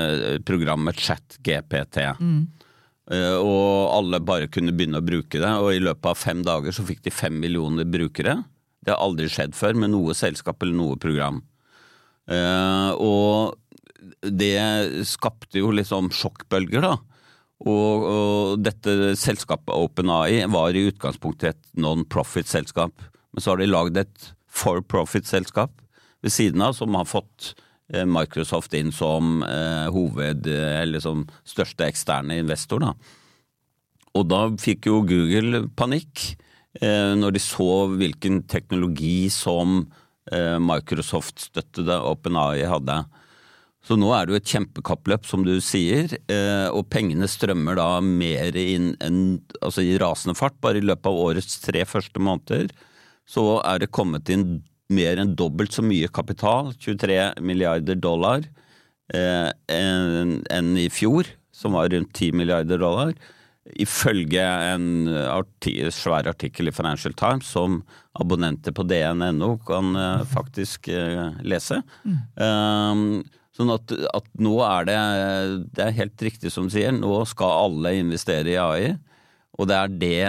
programmet 0.47 0.99
ChatGPT. 0.99 2.01
Eh, 2.03 2.21
og 3.07 3.93
alle 3.95 4.19
bare 4.19 4.49
kunne 4.51 4.73
begynne 4.75 4.99
å 4.99 5.05
bruke 5.05 5.39
det, 5.39 5.51
og 5.63 5.71
i 5.71 5.83
løpet 5.83 6.09
av 6.11 6.19
fem 6.19 6.41
dager 6.43 6.75
så 6.75 6.83
fikk 6.87 7.05
de 7.05 7.13
fem 7.13 7.37
millioner 7.39 7.87
brukere. 7.87 8.41
Det 8.83 8.91
har 8.93 9.03
aldri 9.03 9.29
skjedd 9.31 9.55
før 9.55 9.79
med 9.79 9.93
noe 9.93 10.15
selskap 10.17 10.63
eller 10.63 10.75
noe 10.75 10.99
program. 10.99 11.41
Eh, 12.27 12.91
og 12.99 13.55
det 14.23 15.03
skapte 15.07 15.61
jo 15.61 15.71
liksom 15.75 16.11
sjokkbølger, 16.15 16.83
da. 16.83 16.95
Og, 17.67 18.03
og 18.05 18.61
dette 18.61 19.15
selskapet 19.17 19.73
OpenAI 19.73 20.45
var 20.53 20.77
i 20.77 20.85
utgangspunktet 20.91 21.55
et 21.55 21.63
non-profit-selskap. 21.81 22.93
Men 23.33 23.43
så 23.43 23.53
har 23.53 23.61
de 23.61 23.69
lagd 23.69 23.97
et 23.99 24.29
for-profit-selskap 24.47 25.73
ved 26.23 26.33
siden 26.33 26.63
av 26.65 26.75
som 26.77 26.95
har 26.97 27.09
fått 27.09 27.51
eh, 27.51 27.66
Microsoft 27.87 28.73
inn 28.75 28.91
som 28.91 29.39
eh, 29.47 29.87
hoved, 29.93 30.47
eller 30.47 30.99
som 31.03 31.23
største 31.47 31.87
eksterne 31.87 32.35
investor. 32.41 32.83
Da. 32.83 32.91
Og 34.17 34.25
da 34.27 34.41
fikk 34.59 34.89
jo 34.89 35.03
Google 35.07 35.65
panikk 35.77 36.33
eh, 36.81 37.13
når 37.17 37.37
de 37.37 37.43
så 37.43 37.87
hvilken 37.93 38.41
teknologi 38.49 39.29
som 39.33 39.85
eh, 40.31 40.57
Microsoft-støttede 40.63 41.99
OpenAI 42.09 42.65
hadde. 42.69 43.01
Så 43.87 43.95
nå 43.95 44.09
er 44.11 44.25
det 44.25 44.33
jo 44.33 44.39
et 44.41 44.51
kjempekappløp, 44.51 45.27
som 45.29 45.45
du 45.47 45.53
sier, 45.63 46.11
eh, 46.27 46.67
og 46.67 46.89
pengene 46.91 47.29
strømmer 47.29 47.77
da 47.79 47.89
mer 48.03 48.57
inn 48.59 48.91
enn 49.03 49.21
altså 49.61 49.85
i 49.85 49.95
rasende 50.01 50.35
fart. 50.35 50.57
Bare 50.63 50.81
i 50.81 50.85
løpet 50.85 51.07
av 51.07 51.21
årets 51.29 51.61
tre 51.63 51.85
første 51.87 52.19
måneder 52.19 52.73
så 53.27 53.61
er 53.67 53.83
det 53.83 53.93
kommet 53.95 54.31
inn 54.31 54.61
mer 54.93 55.21
enn 55.21 55.35
dobbelt 55.39 55.75
så 55.75 55.83
mye 55.85 56.09
kapital, 56.13 56.71
23 56.79 57.41
milliarder 57.43 57.97
dollar, 57.99 58.45
eh, 59.13 59.49
enn 59.67 60.77
i 60.79 60.87
fjor, 60.93 61.27
som 61.51 61.75
var 61.77 61.89
rundt 61.91 62.13
10 62.13 62.37
milliarder 62.37 62.79
dollar. 62.79 63.15
Ifølge 63.75 64.43
en 64.43 65.09
arti 65.27 65.73
svær 65.91 66.29
artikkel 66.31 66.69
i 66.69 66.75
Financial 66.75 67.11
Times 67.11 67.49
som 67.51 67.81
abonnenter 68.15 68.71
på 68.71 68.85
dn.no 68.87 69.57
kan 69.67 69.95
eh, 69.95 70.23
faktisk 70.31 70.87
eh, 70.93 71.35
lese. 71.43 71.81
Mm. 72.05 72.21
Um, 72.39 73.03
Sånn 73.57 73.73
at, 73.73 73.89
at, 74.13 74.25
nå 74.37 74.51
er 74.61 74.85
det 74.85 74.97
Det 75.73 75.85
er 75.87 75.95
helt 75.97 76.23
riktig 76.27 76.51
som 76.53 76.67
du 76.67 76.75
sier, 76.75 76.93
nå 76.93 77.23
skal 77.25 77.63
alle 77.65 77.95
investere 77.97 78.53
i 78.53 78.59
AI. 78.61 78.91
Og 79.57 79.69
det 79.69 79.77
er 79.77 79.95
det 80.03 80.27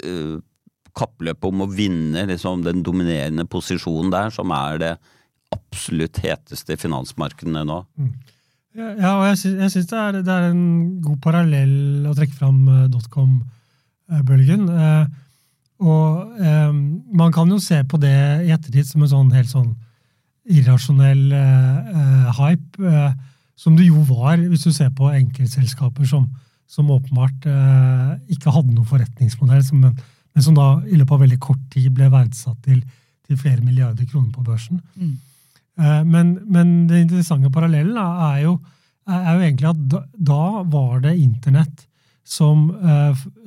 uh, 0.00 0.38
kappløpet 0.96 1.48
om 1.48 1.64
å 1.64 1.70
vinne 1.70 2.26
liksom, 2.30 2.64
den 2.66 2.84
dominerende 2.86 3.46
posisjonen 3.50 4.12
der 4.12 4.32
som 4.34 4.52
er 4.54 4.80
det 4.82 4.92
absolutt 5.54 6.20
heteste 6.22 6.76
finansmarkedene 6.78 7.64
nå. 7.66 7.80
Mm. 7.98 8.12
Ja, 8.78 9.16
og 9.18 9.24
jeg 9.32 9.38
syns 9.40 9.88
det, 9.90 10.20
det, 10.22 10.30
er 10.30 10.52
en 10.52 11.00
god 11.02 11.18
parallell 11.24 12.06
å 12.06 12.14
trekke 12.14 12.36
fram 12.36 12.60
uh, 12.68 12.84
dotcom-bølgen. 12.92 14.68
Uh, 14.70 15.08
og 15.82 16.36
um, 16.38 16.78
man 17.18 17.34
kan 17.34 17.50
jo 17.50 17.58
se 17.62 17.80
på 17.88 17.98
det 17.98 18.14
i 18.46 18.52
ettertid 18.54 18.86
som 18.86 19.02
en 19.02 19.10
sånn 19.10 19.32
helt 19.34 19.50
sånn 19.50 19.72
irrasjonell 20.50 21.34
hype, 22.34 22.94
som 23.60 23.74
det 23.76 23.84
jo 23.86 24.00
var 24.08 24.40
hvis 24.40 24.64
du 24.66 24.72
ser 24.74 24.88
på 24.96 25.10
enkeltselskaper 25.12 26.08
som, 26.08 26.24
som 26.66 26.88
åpenbart 26.90 27.44
ikke 28.32 28.54
hadde 28.56 28.72
noen 28.72 28.88
forretningsmodell, 28.88 29.60
som, 29.66 29.84
men, 29.84 30.00
men, 30.34 30.44
som 30.44 30.56
da 30.56 30.68
i 30.86 30.96
løpet 30.98 31.16
av 31.16 31.24
veldig 31.24 31.40
kort 31.42 31.62
tid 31.72 31.90
ble 31.94 32.10
verdsatt 32.12 32.58
til, 32.66 32.80
til 33.26 33.40
flere 33.40 33.64
milliarder 33.64 34.06
kroner 34.08 34.30
på 34.34 34.44
børsen. 34.46 34.80
Mm. 34.94 35.16
Men, 36.10 36.34
men 36.44 36.72
det 36.90 37.06
interessante 37.06 37.48
parallellen 37.52 37.96
er 37.96 38.42
jo, 38.44 38.58
er 39.08 39.30
jo 39.30 39.44
egentlig 39.46 39.68
at 39.70 39.78
da, 39.88 40.02
da 40.12 40.42
var 40.68 40.98
det 41.06 41.14
internett 41.16 41.86
som, 42.26 42.66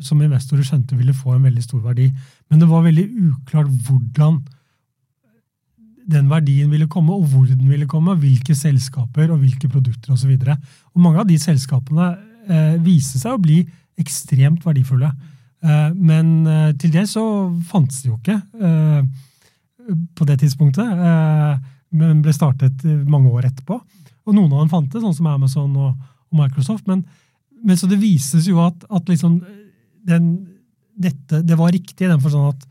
som 0.02 0.24
investorer 0.24 0.66
skjønte 0.66 0.98
ville 0.98 1.14
få 1.14 1.36
en 1.36 1.46
veldig 1.46 1.64
stor 1.64 1.84
verdi. 1.84 2.08
Men 2.50 2.64
det 2.64 2.70
var 2.72 2.88
veldig 2.88 3.06
uklart 3.30 3.70
hvordan 3.86 4.42
den 6.10 6.30
verdien 6.32 6.72
ville 6.72 6.88
komme, 6.92 7.16
og 7.16 7.28
hvor 7.32 7.46
den 7.48 7.70
ville 7.70 7.88
komme, 7.90 8.16
hvilke 8.20 8.56
selskaper 8.58 9.32
og 9.32 9.44
hvilke 9.44 9.70
produkter 9.72 10.14
osv. 10.16 10.34
Mange 11.00 11.22
av 11.22 11.30
de 11.30 11.38
selskapene 11.40 12.10
eh, 12.50 12.76
viser 12.84 13.22
seg 13.22 13.38
å 13.38 13.42
bli 13.42 13.62
ekstremt 14.00 14.66
verdifulle. 14.66 15.12
Eh, 15.64 15.90
men 15.96 16.32
eh, 16.48 16.72
til 16.80 16.92
det 16.94 17.06
så 17.12 17.24
fantes 17.70 18.02
det 18.04 18.12
jo 18.12 18.18
ikke 18.18 18.36
eh, 18.36 19.04
på 20.16 20.28
det 20.28 20.40
tidspunktet. 20.42 21.04
Men 21.94 22.24
ble 22.24 22.34
startet 22.36 22.86
mange 23.10 23.32
år 23.32 23.50
etterpå. 23.50 23.78
Og 24.24 24.36
noen 24.36 24.52
av 24.54 24.64
dem 24.64 24.72
fantes, 24.72 25.04
sånn 25.04 25.16
som 25.16 25.30
Amazon 25.30 25.76
og, 25.78 26.10
Microsoft. 26.34 26.88
Men, 26.90 27.04
men, 27.62 27.78
så 27.78 27.86
det 27.86 28.00
vises 28.02 28.48
jo 28.50 28.58
at, 28.64 28.80
at 28.90 29.10
liksom 29.12 29.36
den, 30.08 30.32
dette, 30.98 31.44
det 31.46 31.58
var 31.60 31.70
riktig 31.76 32.08
i 32.08 32.10
den 32.10 32.24
forstand 32.24 32.56
at 32.56 32.64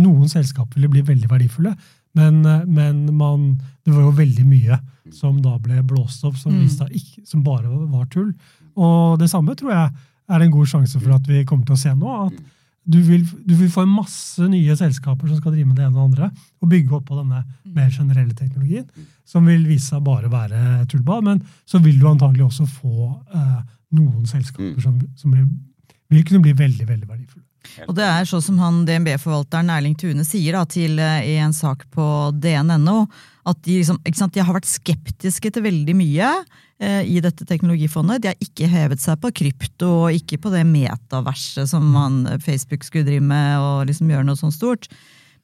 noen 0.00 0.30
selskaper 0.32 0.78
ville 0.78 0.88
bli 0.94 1.02
veldig 1.04 1.28
verdifulle. 1.28 1.74
Men, 2.16 2.40
men 2.64 3.02
man, 3.12 3.50
det 3.84 3.92
var 3.92 4.06
jo 4.06 4.14
veldig 4.16 4.46
mye 4.48 4.78
som 5.12 5.42
da 5.44 5.58
ble 5.60 5.82
blåst 5.84 6.24
opp, 6.24 6.38
som, 6.40 6.56
mm. 6.56 6.88
ikke, 6.96 7.26
som 7.28 7.44
bare 7.44 7.68
var 7.68 8.08
tull. 8.14 8.32
Og 8.80 9.20
det 9.20 9.28
samme 9.28 9.52
tror 9.58 9.74
jeg 9.74 9.92
er 10.26 10.38
det 10.38 10.48
en 10.48 10.54
god 10.54 10.70
sjanse 10.70 11.00
for 11.00 11.16
at 11.16 11.26
vi 11.30 11.44
kommer 11.48 11.66
til 11.68 11.76
å 11.76 11.80
se 11.80 11.94
nå. 11.94 12.18
at 12.26 12.44
du 12.86 13.00
vil, 13.02 13.24
du 13.42 13.54
vil, 13.58 13.70
få 13.70 13.82
masse 13.90 14.44
nye 14.46 14.74
selskaper 14.78 15.26
som 15.26 15.40
skal 15.40 15.56
drive 15.56 15.66
med 15.66 15.78
det 15.78 15.88
ene 15.88 15.96
og 15.96 15.96
det 15.96 16.04
andre, 16.04 16.28
og 16.62 16.68
bygge 16.70 16.94
opp 16.94 17.08
på 17.08 17.16
denne 17.18 17.40
mer 17.74 17.88
generelle 17.90 18.34
teknologien, 18.38 18.86
som 19.26 19.48
vil 19.50 19.64
vise 19.66 19.90
seg 19.90 20.04
bare 20.06 20.30
være 20.30 20.84
tullball. 20.92 21.24
Men 21.26 21.40
så 21.66 21.80
vil 21.82 21.98
du 21.98 22.06
antagelig 22.06 22.46
også 22.46 22.68
få 22.70 23.08
eh, 23.34 23.58
noen 23.98 24.28
selskaper 24.30 24.78
som, 24.84 25.00
som 25.18 25.34
vil, 25.34 25.48
vil 26.14 26.26
kunne 26.28 26.44
bli 26.46 26.54
veldig, 26.54 26.86
veldig 26.86 27.10
verdifulle. 27.10 27.42
Og 27.88 27.96
det 27.98 28.06
er 28.06 28.28
sånn 28.30 28.44
som 28.44 28.60
han 28.62 28.84
DNB-forvalteren 28.86 29.72
Erling 29.74 29.96
Tune 29.98 30.22
sier 30.24 30.54
da, 30.54 30.62
til, 30.70 31.00
eh, 31.02 31.26
i 31.34 31.36
en 31.42 31.56
sak 31.56 31.88
på 31.90 32.06
dn.no, 32.38 33.00
at 33.46 33.58
de, 33.62 33.80
liksom, 33.80 34.00
sant, 34.16 34.34
de, 34.34 34.42
har 34.42 34.56
vært 34.56 34.68
skeptiske 34.68 35.52
til 35.54 35.64
veldig 35.64 35.94
mye 35.98 36.30
eh, 36.82 37.02
i 37.06 37.20
dette 37.22 37.46
teknologifondet. 37.46 38.22
De 38.22 38.32
har 38.32 38.40
ikke 38.42 38.70
hevet 38.70 39.02
seg 39.02 39.20
på 39.22 39.30
krypto 39.42 39.90
og 40.06 40.16
ikke 40.18 40.40
på 40.42 40.50
det 40.54 40.64
metaverset 40.68 41.70
som 41.70 41.86
man, 41.94 42.24
Facebook 42.42 42.86
skulle 42.86 43.06
drive 43.06 43.26
med 43.26 43.60
og 43.62 43.86
liksom 43.90 44.10
gjøre 44.10 44.26
noe 44.26 44.40
sånt 44.40 44.56
stort. 44.56 44.90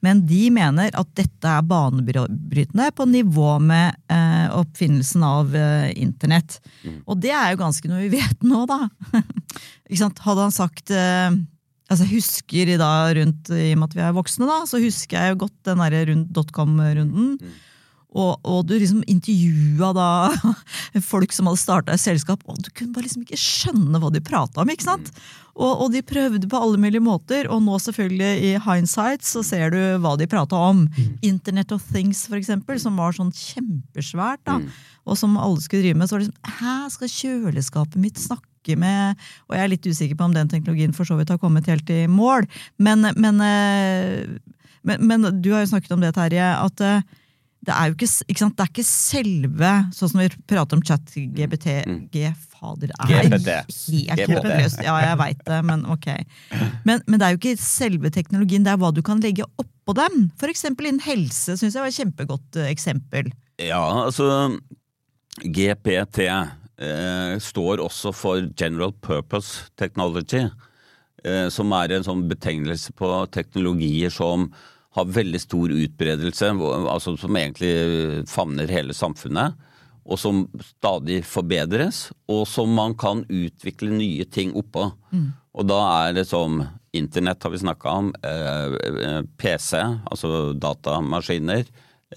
Men 0.03 0.25
de 0.27 0.49
mener 0.51 0.91
at 0.99 1.15
dette 1.15 1.47
er 1.47 1.63
banebrytende 1.63 2.89
på 2.97 3.07
nivå 3.07 3.55
med 3.63 3.95
eh, 4.11 4.49
oppfinnelsen 4.51 5.23
av 5.23 5.55
eh, 5.55 5.93
internett. 6.03 6.59
Mm. 6.83 6.99
Og 7.07 7.21
det 7.23 7.31
er 7.31 7.53
jo 7.53 7.63
ganske 7.63 7.91
noe 7.91 8.03
vi 8.03 8.17
vet 8.19 8.43
nå, 8.43 8.65
da. 8.67 8.89
Hadde 9.93 10.43
han 10.43 10.55
sagt 10.55 10.91
eh, 10.91 11.31
Altså, 11.93 12.07
husker 12.09 12.71
i, 12.73 12.79
da, 12.81 12.89
rundt, 13.13 13.51
I 13.53 13.75
og 13.75 13.83
med 13.83 13.91
at 13.91 13.95
vi 13.99 14.01
er 14.07 14.15
voksne, 14.17 14.47
da, 14.49 14.63
så 14.65 14.79
husker 14.81 15.19
jeg 15.19 15.35
jo 15.35 15.43
godt 15.43 15.59
den 15.69 15.83
der 15.83 15.97
rundt 16.09 16.31
dotcom-runden. 16.33 17.35
Mm. 17.37 17.59
Og, 18.13 18.35
og, 18.45 18.67
du 18.69 18.75
liksom 18.77 19.01
intervjua 19.09 19.93
da 19.97 20.09
folk 21.13 21.33
som 21.33 21.49
hadde 21.49 21.63
starta 21.63 21.95
et 21.95 22.03
selskap, 22.03 22.43
og 22.45 22.61
du 22.61 22.69
kunne 22.71 22.93
bare 22.93 23.07
liksom 23.07 23.25
ikke 23.25 23.41
skjønne 23.41 24.03
hva 24.03 24.13
de 24.13 24.21
prata 24.25 24.63
om. 24.63 24.73
ikke 24.73 24.85
sant? 24.85 25.09
Og, 25.53 25.71
og, 25.71 25.87
de 25.93 26.05
prøvde 26.05 26.49
på 26.49 26.61
alle 26.61 26.81
mulige 26.81 27.05
måter, 27.05 27.49
og 27.53 27.65
nå 27.65 27.81
selvfølgelig 27.81 28.31
i 28.49 28.53
hindsight 28.67 29.25
så 29.27 29.45
ser 29.45 29.73
du 29.73 29.81
hva 30.05 30.15
de 30.21 30.29
prata 30.29 30.61
om. 30.71 30.87
Mm. 30.93 31.11
Internet 31.33 31.73
of 31.77 31.85
Things, 31.93 32.27
for 32.29 32.41
eksempel, 32.41 32.81
som 32.81 33.01
var 33.01 33.17
sånn 33.17 33.33
kjempesvært, 33.37 34.45
da, 34.49 34.61
mm. 34.61 34.71
og 35.09 35.21
som 35.21 35.37
alle 35.41 35.65
skulle 35.65 35.85
drive 35.87 36.01
med. 36.01 36.09
Så 36.09 36.17
var 36.17 36.25
det 36.25 36.31
liksom 36.31 36.57
Hæ, 36.63 36.79
skal 36.93 37.15
kjøleskapet 37.17 38.01
mitt 38.01 38.21
snakke 38.21 38.49
snakke 38.63 38.79
med 38.79 39.17
Og 39.49 39.57
jeg 39.57 39.65
er 39.65 39.71
litt 39.73 39.87
usikker 39.87 40.17
på 40.17 40.25
om 40.25 40.35
den 40.35 40.49
teknologien 40.49 40.93
for 40.95 41.05
så 41.05 41.17
vidt 41.19 41.31
har 41.31 41.39
kommet 41.39 41.67
helt 41.67 41.89
i 41.91 42.07
mål. 42.07 42.47
Men, 42.79 43.03
men, 43.17 43.41
eh, 43.41 44.39
men, 44.83 45.07
men 45.07 45.43
du 45.43 45.53
har 45.53 45.63
jo 45.63 45.73
snakket 45.73 45.93
om 45.93 46.01
det, 46.01 46.15
Terje. 46.15 46.43
at 46.43 46.81
eh, 46.81 47.03
det 47.63 47.75
er 47.75 47.91
jo 47.91 47.95
ikke, 47.95 48.09
ikke, 48.27 48.41
sant? 48.41 48.57
Det 48.59 48.65
er 48.65 48.71
ikke 48.73 48.87
selve 48.87 49.73
Sånn 49.95 50.11
som 50.11 50.23
vi 50.23 50.29
prater 50.51 50.79
om 50.79 50.83
chat-GPT 50.87 51.69
mm. 51.87 52.01
G, 52.11 52.25
fader, 52.57 52.91
er 52.97 53.29
GPT. 53.31 53.53
helt 54.11 54.33
håpløst. 54.35 54.83
Ja, 54.83 54.97
jeg 55.05 55.19
veit 55.21 55.45
det, 55.47 55.61
men 55.69 55.85
ok. 55.91 56.09
Men, 56.89 57.05
men, 57.07 57.21
det 57.21 57.27
er 57.27 57.37
jo 57.37 57.41
ikke 57.41 57.63
selve 57.63 58.11
teknologien, 58.15 58.67
det 58.67 58.75
er 58.75 58.81
hva 58.83 58.91
du 58.95 59.03
kan 59.07 59.23
legge 59.23 59.47
oppå 59.63 59.95
dem. 59.99 60.27
Eksempel 60.49 60.91
innen 60.91 61.05
helse, 61.07 61.55
syns 61.59 61.79
jeg 61.79 61.85
var 61.85 61.93
et 61.93 62.01
kjempegodt 62.01 62.59
eh, 62.59 62.73
eksempel. 62.73 63.31
Ja, 63.63 63.83
altså 64.09 64.27
GPT 65.47 66.27
eh, 66.27 67.39
står 67.43 67.83
også 67.85 68.13
for 68.17 68.51
General 68.59 68.95
Purpose 69.07 69.71
Technology, 69.79 70.49
eh, 71.23 71.47
som 71.55 71.73
er 71.79 71.95
en 71.95 72.07
sånn 72.07 72.27
betegnelse 72.31 72.95
på 72.99 73.15
teknologier 73.35 74.11
som 74.11 74.51
har 74.93 75.13
veldig 75.17 75.41
stor 75.41 75.73
utbredelse, 75.73 76.51
altså 76.91 77.15
som 77.21 77.37
egentlig 77.39 78.27
favner 78.29 78.71
hele 78.73 78.97
samfunnet, 78.97 79.57
og 80.03 80.19
som 80.19 80.45
stadig 80.67 81.21
forbedres, 81.25 82.09
og 82.31 82.45
som 82.51 82.73
man 82.75 82.97
kan 82.99 83.23
utvikle 83.31 83.93
nye 83.95 84.27
ting 84.27 84.53
oppå. 84.59 84.89
Mm. 85.15 85.29
Og 85.57 85.69
da 85.71 85.79
er 86.09 86.17
det 86.19 86.27
som 86.29 86.61
internett 86.93 87.45
har 87.45 87.55
vi 87.55 87.63
snakka 87.63 87.97
om, 88.03 88.13
eh, 88.21 88.77
eh 89.07 89.23
PC, 89.39 89.79
altså 90.11 90.53
datamaskiner, 90.59 91.65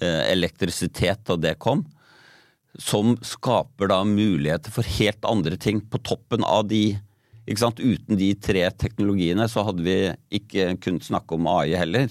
eh, 0.00 0.22
elektrisitet 0.32 1.24
da 1.24 1.36
det 1.36 1.58
kom 1.58 1.86
som 2.78 3.16
skaper 3.24 3.88
da 3.90 4.02
muligheter 4.04 4.72
for 4.72 4.86
helt 4.98 5.24
andre 5.24 5.56
ting 5.56 5.80
på 5.80 6.00
toppen 6.04 6.44
av 6.44 6.66
de? 6.68 6.98
Uten 7.46 8.18
de 8.18 8.32
tre 8.42 8.64
teknologiene 8.74 9.46
så 9.48 9.62
hadde 9.68 9.84
vi 9.86 9.98
ikke 10.40 10.72
kunnet 10.82 11.06
snakke 11.06 11.36
om 11.36 11.46
AI 11.46 11.76
heller. 11.78 12.10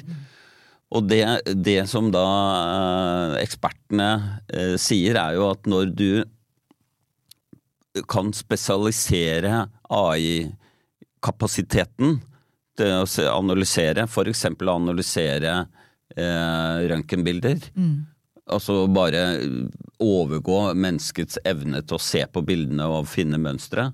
Og 0.94 1.08
det, 1.10 1.24
det 1.66 1.80
som 1.90 2.12
da 2.14 2.22
eh, 2.30 3.40
ekspertene 3.44 4.10
eh, 4.54 4.76
sier, 4.80 5.16
er 5.18 5.34
jo 5.40 5.48
at 5.50 5.66
når 5.70 5.86
du 5.98 6.24
kan 8.12 8.30
spesialisere 8.36 9.64
AI-kapasiteten 9.90 12.20
til 12.78 12.92
å 13.02 13.06
se- 13.08 13.28
analysere, 13.32 14.04
f.eks. 14.08 14.46
analysere 14.52 15.54
eh, 16.16 16.78
røntgenbilder, 16.92 17.58
altså 18.52 18.82
bare 18.92 19.24
overgå 20.04 20.74
menneskets 20.76 21.40
evne 21.48 21.82
til 21.88 21.96
å 21.98 22.02
se 22.04 22.26
på 22.30 22.42
bildene 22.46 22.86
og 22.92 23.08
finne 23.10 23.38
mønstre, 23.42 23.88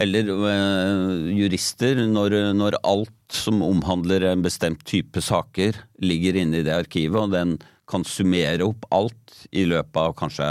eller 0.00 0.30
øh, 0.34 1.28
jurister, 1.38 2.00
når, 2.10 2.52
når 2.58 2.78
alt 2.82 3.34
som 3.34 3.62
omhandler 3.62 4.26
en 4.32 4.42
bestemt 4.42 4.82
type 4.86 5.22
saker, 5.22 5.78
ligger 6.02 6.40
inne 6.40 6.60
i 6.60 6.66
det 6.66 6.74
arkivet, 6.74 7.20
og 7.20 7.34
den 7.34 7.58
kan 7.90 8.06
summere 8.08 8.64
opp 8.66 8.88
alt 8.94 9.44
i 9.52 9.66
løpet 9.68 10.00
av 10.00 10.16
kanskje 10.18 10.48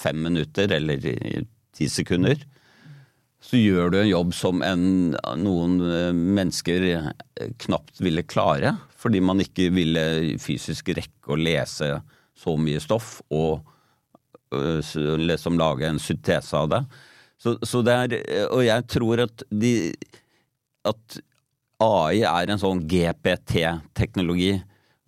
fem 0.00 0.18
minutter 0.24 0.72
eller 0.72 1.04
ti 1.76 1.88
sekunder, 1.92 2.40
så 3.40 3.56
gjør 3.56 3.92
du 3.92 3.98
en 4.00 4.10
jobb 4.10 4.32
som 4.36 4.60
en, 4.64 4.82
noen 5.40 5.78
øh, 5.80 6.12
mennesker 6.12 6.86
øh, 6.90 7.10
knapt 7.64 8.02
ville 8.04 8.26
klare, 8.28 8.74
fordi 9.00 9.22
man 9.24 9.40
ikke 9.40 9.70
ville 9.72 10.02
fysisk 10.42 10.92
rekke 10.92 11.32
å 11.32 11.38
lese 11.40 11.94
så 12.36 12.56
mye 12.60 12.82
stoff 12.84 13.18
og 13.32 13.62
øh, 14.52 14.82
liksom 15.24 15.56
lage 15.60 15.88
en 15.88 16.02
syntese 16.02 16.56
av 16.56 16.68
det. 16.72 16.82
Så, 17.40 17.56
så 17.64 17.80
det 17.84 17.96
er, 17.96 18.16
og 18.52 18.62
jeg 18.66 18.84
tror 18.92 19.24
at, 19.24 19.44
de, 19.48 19.72
at 20.84 21.20
AI 21.80 22.20
er 22.28 22.52
en 22.52 22.60
sånn 22.60 22.82
GPT-teknologi. 22.88 24.58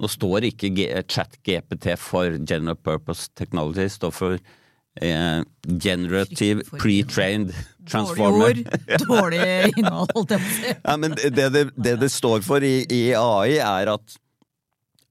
Nå 0.01 0.09
står 0.11 0.49
ikke 0.49 0.73
chat-GPT 1.05 1.93
for 2.01 2.39
General 2.41 2.79
Purpose 2.79 3.29
Technology, 3.37 3.85
det 3.85 3.93
står 3.93 4.15
for 4.17 4.39
eh, 4.39 5.43
Generative 5.69 6.65
Pre-trained 6.73 7.53
Transformer. 7.87 8.63
Transformer. 8.65 8.89
ord, 8.89 9.07
dårlig 9.13 9.73
innhold. 9.77 10.33
Ja, 10.87 10.97
det 10.97 11.49
det, 11.53 11.67
det 11.77 11.97
det 12.01 12.11
står 12.13 12.41
for 12.47 12.65
i, 12.65 12.87
i 12.89 13.03
AI, 13.13 13.59
er 13.61 13.93
at, 13.93 14.17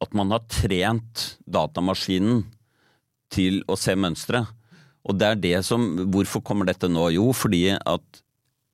at 0.02 0.18
man 0.18 0.34
har 0.34 0.44
trent 0.50 1.36
datamaskinen 1.46 2.48
til 3.32 3.62
å 3.70 3.78
se 3.80 3.96
mønstre. 3.96 4.44
Og 5.08 5.18
det 5.18 5.28
er 5.28 5.40
det 5.42 5.58
som 5.66 5.86
Hvorfor 6.14 6.44
kommer 6.46 6.68
dette 6.70 6.90
nå? 6.92 7.08
Jo, 7.16 7.32
fordi 7.34 7.72
at 7.74 8.22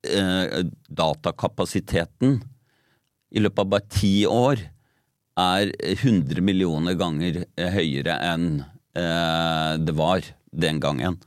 eh, 0.06 0.64
datakapasiteten 0.88 2.38
i 3.28 3.42
løpet 3.42 3.64
av 3.64 3.70
bare 3.72 3.92
ti 3.92 4.12
år 4.28 4.60
er 5.38 5.70
100 5.94 6.42
millioner 6.44 6.96
ganger 6.98 7.42
eh, 7.44 7.72
høyere 7.74 8.16
enn 8.32 8.48
eh, 8.98 9.72
det 9.80 9.94
var 9.96 10.26
den 10.52 10.80
gangen. 10.82 11.18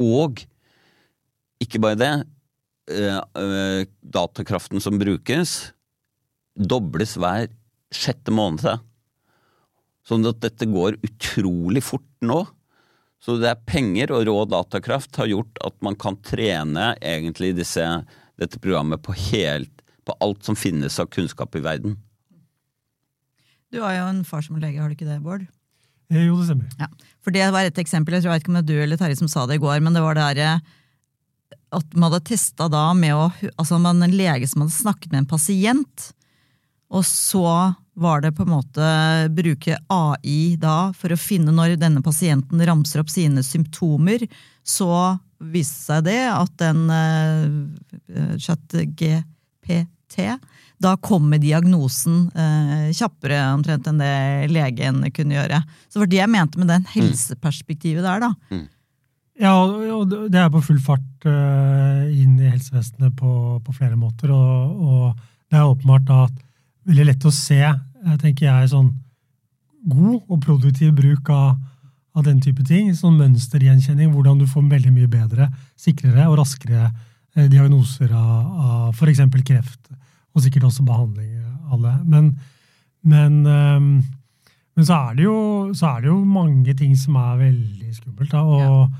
Og 0.00 0.42
ikke 1.60 1.80
bare 1.82 1.98
det, 2.00 2.12
eh, 2.90 3.20
eh, 3.20 3.82
datakraften 4.02 4.80
som 4.82 4.98
brukes, 5.00 5.72
dobles 6.56 7.16
hver 7.20 7.50
sjette 7.92 8.32
måned. 8.32 8.80
Sånn 10.06 10.26
at 10.26 10.40
dette 10.42 10.66
går 10.66 10.98
utrolig 11.04 11.82
fort 11.84 12.08
nå. 12.24 12.42
Så 13.20 13.36
det 13.40 13.50
er 13.50 13.64
penger 13.68 14.12
og 14.16 14.24
rå 14.28 14.36
datakraft 14.48 15.18
har 15.20 15.28
gjort 15.28 15.60
at 15.66 15.76
man 15.84 15.96
kan 16.00 16.16
trene 16.24 16.94
egentlig 17.04 17.52
disse, 17.58 17.84
dette 18.40 18.60
programmet 18.62 19.02
på, 19.04 19.12
helt, 19.28 19.82
på 20.08 20.16
alt 20.24 20.46
som 20.48 20.56
finnes 20.56 20.96
av 21.02 21.10
kunnskap 21.12 21.54
i 21.58 21.64
verden. 21.64 21.98
Du 23.70 23.82
har 23.84 23.94
jo 23.98 24.06
en 24.08 24.24
far 24.26 24.42
som 24.42 24.56
lege, 24.58 24.80
har 24.80 24.90
du 24.90 24.96
ikke 24.96 25.08
det, 25.08 25.20
Bård? 25.22 25.44
Eh, 26.10 26.24
Jo, 26.26 26.40
det 26.40 26.48
stemmer. 26.48 26.72
Ja. 26.80 26.88
For 27.22 27.36
det 27.36 27.44
var 27.54 27.68
et 27.68 27.78
eksempel, 27.78 28.16
jeg 28.16 28.24
tror 28.24 28.32
jeg 28.32 28.40
vet 28.40 28.46
ikke 28.46 28.54
om 28.54 28.58
det 28.58 28.64
er 28.64 28.70
du 28.72 28.82
eller 28.82 28.98
Terje 28.98 29.20
som 29.20 29.30
sa 29.30 29.44
det 29.46 29.60
i 29.60 29.62
går, 29.62 29.78
men 29.84 29.94
det 29.94 30.02
var 30.02 30.16
det 30.16 30.24
derre 30.30 30.54
at 31.70 31.92
man 31.94 32.08
hadde 32.08 32.26
testa 32.26 32.66
da 32.70 32.88
med 32.98 33.14
å 33.14 33.28
Altså 33.60 33.78
man, 33.78 34.00
en 34.02 34.16
lege 34.16 34.48
som 34.50 34.64
hadde 34.64 34.74
snakket 34.74 35.12
med 35.12 35.22
en 35.22 35.30
pasient, 35.30 36.08
og 36.90 37.04
så 37.06 37.44
var 38.00 38.22
det 38.24 38.32
på 38.36 38.46
en 38.46 38.54
måte 38.54 38.86
bruke 39.36 39.76
AI 39.92 40.56
da 40.60 40.90
for 40.96 41.12
å 41.12 41.20
finne 41.20 41.52
når 41.54 41.76
denne 41.80 42.02
pasienten 42.04 42.62
ramser 42.66 43.02
opp 43.02 43.12
sine 43.12 43.44
symptomer, 43.44 44.24
så 44.64 45.18
viste 45.40 45.86
seg 45.88 46.06
det 46.08 46.22
at 46.32 46.56
den 46.60 46.86
uh, 46.88 48.34
chat-GPT 48.40 49.76
da 50.80 50.94
kom 50.96 51.28
med 51.28 51.42
diagnosen 51.44 52.30
eh, 52.32 52.88
kjappere 52.96 53.36
omtrent 53.52 53.88
enn 53.90 53.98
det 54.00 54.48
legen 54.48 55.02
kunne 55.12 55.36
gjøre. 55.36 55.58
Så 55.88 55.98
det 55.98 56.00
var 56.00 56.10
det 56.12 56.20
jeg 56.22 56.32
mente 56.32 56.60
med 56.60 56.70
den 56.72 56.86
helseperspektivet 56.94 58.06
der, 58.06 58.24
da. 58.24 58.60
Ja, 59.40 59.52
og 59.60 60.08
det 60.08 60.40
er 60.40 60.48
på 60.52 60.62
full 60.64 60.80
fart 60.84 61.28
eh, 61.28 62.08
inn 62.16 62.38
i 62.40 62.48
helsevesenet 62.48 63.12
på, 63.16 63.60
på 63.64 63.76
flere 63.76 63.96
måter. 64.00 64.32
Og, 64.32 64.80
og 64.80 65.52
det 65.52 65.60
er 65.60 65.68
åpenbart 65.68 66.08
da 66.08 66.22
at 66.30 66.40
veldig 66.88 67.06
lett 67.10 67.28
å 67.28 67.34
se, 67.34 67.60
eh, 67.60 67.78
tenker 68.20 68.46
jeg, 68.46 68.70
sånn 68.72 68.90
god 69.90 70.20
og 70.28 70.40
produktiv 70.44 70.92
bruk 70.96 71.30
av, 71.32 71.54
av 72.16 72.26
den 72.26 72.40
type 72.44 72.64
ting. 72.68 72.92
Sånn 72.96 73.18
mønstergjenkjenning, 73.20 74.12
hvordan 74.14 74.40
du 74.40 74.46
får 74.50 74.68
veldig 74.70 74.92
mye 74.94 75.10
bedre, 75.10 75.50
sikrere 75.80 76.28
og 76.28 76.40
raskere 76.42 76.88
eh, 76.88 77.46
diagnoser 77.48 78.12
av, 78.12 78.38
av 78.66 78.96
f.eks. 78.96 79.22
kreft, 79.46 79.92
og 80.34 80.44
sikkert 80.44 80.68
også 80.70 80.86
behandling 80.86 81.40
det. 81.78 81.96
Men, 82.04 82.32
men, 83.02 83.46
ehm, 83.46 84.02
men 84.76 84.86
så, 84.86 84.94
er 85.10 85.22
jo, 85.24 85.36
så 85.74 85.94
er 85.94 86.00
det 86.02 86.10
jo 86.10 86.24
mange 86.24 86.74
ting 86.74 86.96
som 86.98 87.18
er 87.20 87.38
veldig 87.44 87.94
skummelt. 87.94 88.32
Da, 88.32 88.42
og 88.42 88.90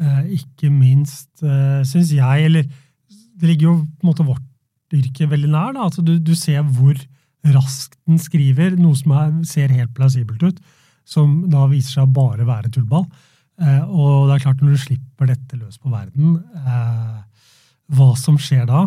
eh, 0.00 0.36
ikke 0.38 0.70
minst, 0.70 1.30
uh, 1.42 1.82
syns 1.86 2.12
jeg, 2.14 2.44
eller 2.44 2.62
det 3.40 3.48
ligger 3.48 3.70
jo 3.70 3.74
på 3.80 4.04
en 4.04 4.10
måte 4.10 4.26
vårt 4.26 4.46
yrke 4.94 5.30
veldig 5.30 5.50
nær. 5.50 5.74
Da. 5.76 5.88
Altså, 5.88 6.02
du, 6.02 6.18
du 6.18 6.34
ser 6.34 6.62
hvor 6.62 6.94
raskt 7.54 7.96
den 8.08 8.20
skriver, 8.20 8.76
noe 8.76 8.96
som 8.98 9.14
er, 9.16 9.32
ser 9.48 9.72
helt 9.72 9.94
plausibelt 9.96 10.42
ut, 10.44 10.60
som 11.08 11.50
da 11.50 11.66
viser 11.70 11.98
seg 11.98 12.08
å 12.08 12.14
bare 12.20 12.46
være 12.48 12.72
tullball. 12.72 13.06
Eh, 13.60 13.84
og 13.88 14.28
det 14.28 14.36
er 14.36 14.44
klart, 14.46 14.62
når 14.62 14.76
du 14.76 14.84
slipper 14.84 15.30
dette 15.32 15.58
løs 15.58 15.80
på 15.80 15.92
verden, 15.92 16.38
eh, 16.60 17.46
hva 17.96 18.10
som 18.16 18.38
skjer 18.40 18.68
da? 18.68 18.86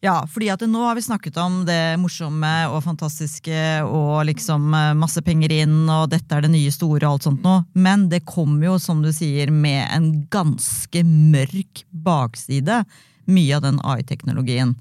Ja, 0.00 0.20
fordi 0.30 0.46
at 0.52 0.62
nå 0.62 0.78
har 0.84 0.94
vi 0.94 1.02
snakket 1.02 1.36
om 1.42 1.64
det 1.66 1.98
morsomme 1.98 2.52
og 2.70 2.84
fantastiske 2.84 3.62
og 3.82 4.28
liksom 4.28 4.70
eh, 4.70 4.92
masse 4.94 5.22
penger 5.26 5.50
inn 5.56 5.88
og 5.90 6.12
dette 6.12 6.36
er 6.36 6.46
det 6.46 6.52
nye 6.52 6.70
store 6.70 7.02
og 7.02 7.16
alt 7.16 7.26
sånt 7.26 7.42
noe, 7.42 7.64
men 7.74 8.06
det 8.12 8.22
kommer 8.28 8.68
jo, 8.68 8.76
som 8.78 9.02
du 9.02 9.10
sier, 9.14 9.50
med 9.50 9.82
en 9.90 10.08
ganske 10.30 11.02
mørk 11.02 11.82
bakside, 11.90 12.84
mye 13.26 13.58
av 13.58 13.66
den 13.66 13.82
AI-teknologien. 13.82 14.76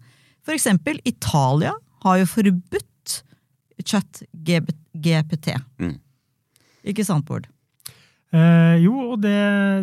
For 0.46 0.54
eksempel, 0.54 1.02
Italia 1.04 1.74
har 2.06 2.22
jo 2.22 2.30
forbudt 2.30 3.18
chat-GPT. 3.82 5.58
Mm. 5.82 5.98
Ikke 6.88 7.06
sant, 7.08 7.26
Bård? 7.26 7.50
Eh, 8.36 8.76
jo, 8.84 8.94
og 9.14 9.22
det, 9.24 9.38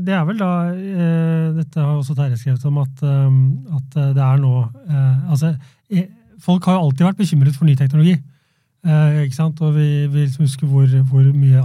det, 0.05 0.13
er 0.13 0.25
vel 0.29 0.37
da 0.37 0.51
eh, 0.69 1.47
Dette 1.57 1.81
har 1.81 1.95
også 1.97 2.13
Terje 2.13 2.37
skrevet 2.37 2.67
om, 2.69 2.83
at, 2.83 3.01
um, 3.01 3.39
at, 3.73 3.95
det 4.13 4.21
er 4.21 4.43
nå 4.43 4.51
eh, 4.85 5.31
Altså, 5.33 5.55
folk 6.45 6.69
har 6.69 6.77
jo 6.77 6.83
alltid 6.83 7.07
vært 7.07 7.23
bekymret 7.23 7.57
for 7.57 7.65
ny 7.65 7.77
teknologi. 7.79 8.19
Eh, 8.85 9.23
ikke 9.25 9.39
sant? 9.39 9.61
Og 9.65 9.75
vi, 9.79 9.89
vi 10.13 10.27
husker 10.39 10.69
hvor, 10.69 10.85
hvor, 11.09 11.25
mye 11.33 11.63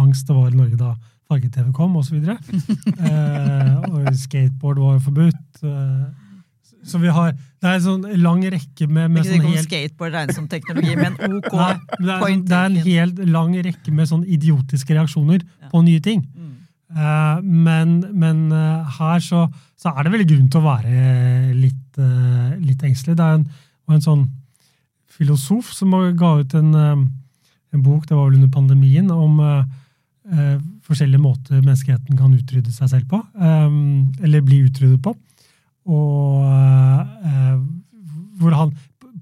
angst 0.00 0.28
det 0.28 0.36
var 0.36 0.48
i 0.48 0.56
Norge 0.56 0.80
da 0.80 0.94
farge-TV 1.28 1.72
kom, 1.76 1.96
osv. 2.00 2.16
eh, 3.08 3.74
og 3.90 4.08
skateboard 4.16 4.80
var 4.80 4.96
jo 4.96 5.04
forbudt. 5.10 5.62
Eh, 5.64 6.04
så 6.84 7.00
vi 7.00 7.12
har, 7.12 7.34
Det 7.64 7.70
er 7.70 7.78
en 7.78 7.84
sånn 7.84 8.02
lang 8.20 8.42
rekke 8.52 8.86
med, 8.92 9.08
med 9.14 9.24
sånn 9.24 9.46
helt, 9.46 9.64
skateboard 9.64 10.12
regnes 10.12 10.36
som 10.36 10.48
teknologi, 10.52 10.98
men 11.00 11.14
ok. 11.38 11.46
Nei, 11.56 11.68
det, 11.96 12.10
er, 12.12 12.18
sånn, 12.20 12.42
det, 12.44 12.58
er, 12.58 12.66
en 12.66 12.88
helt 12.90 13.22
lang 13.32 13.54
rekke 13.64 13.94
med 13.96 14.10
sånn 14.10 14.26
idiotiske 14.36 14.92
reaksjoner 14.92 15.38
ja. 15.40 15.70
på 15.70 15.80
nye 15.86 16.02
ting. 16.04 16.20
Mm. 16.36 16.50
Uh, 16.92 17.40
men, 17.40 17.94
men 18.12 18.42
uh, 18.52 18.84
her 18.98 19.24
så, 19.24 19.46
så, 19.80 19.94
er 19.94 20.04
det 20.04 20.12
veldig 20.12 20.28
grunn 20.34 20.50
til 20.52 20.60
å 20.60 20.66
være 20.66 21.54
litt, 21.56 21.96
uh, 21.96 22.52
litt 22.60 22.84
engstelig. 22.84 23.16
Det 23.16 23.30
er 23.30 23.40
en, 23.40 23.48
en, 23.96 24.04
sånn 24.04 24.28
filosof 25.16 25.72
som 25.72 25.96
ga 26.20 26.34
ut 26.42 26.58
en, 26.60 26.70
en, 26.76 27.80
bok, 27.80 28.04
det 28.04 28.18
var 28.18 28.28
vel 28.28 28.42
under 28.42 28.52
pandemien, 28.52 29.08
om 29.14 29.40
forskjellige 30.84 31.20
måter 31.20 31.60
menneskeheten 31.60 32.16
kan 32.18 32.32
utrydde 32.34 32.72
seg 32.72 32.90
selv 32.90 33.10
på. 33.10 33.20
Um, 33.36 34.12
eller 34.24 34.44
bli 34.44 34.62
utryddet 34.66 35.02
på 35.04 35.12
og 35.84 36.44
eh, 37.24 37.56
hvor 38.40 38.56
han 38.56 38.72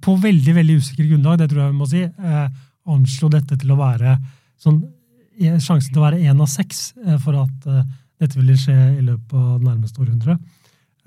på 0.03 0.15
veldig 0.19 0.55
veldig 0.57 0.79
usikker 0.83 1.09
grunnlag, 1.11 1.39
det 1.41 1.51
tror 1.51 1.65
jeg 1.65 1.73
vi 1.73 1.79
må 1.79 1.89
si, 1.91 2.03
eh, 2.03 2.47
anslo 2.91 3.31
dette 3.31 3.59
til 3.59 3.75
å 3.75 3.79
være 3.79 4.17
sånn, 4.63 4.81
sjansen 5.63 5.93
til 5.93 6.01
å 6.01 6.07
være 6.07 6.23
én 6.23 6.41
av 6.43 6.51
seks 6.51 6.93
eh, 7.05 7.19
for 7.23 7.39
at 7.43 7.69
eh, 7.71 7.85
dette 8.23 8.39
ville 8.39 8.59
skje 8.59 8.75
i 8.99 9.05
løpet 9.05 9.37
av 9.39 9.61
det 9.61 9.69
nærmeste 9.69 10.03
århundret. 10.03 10.43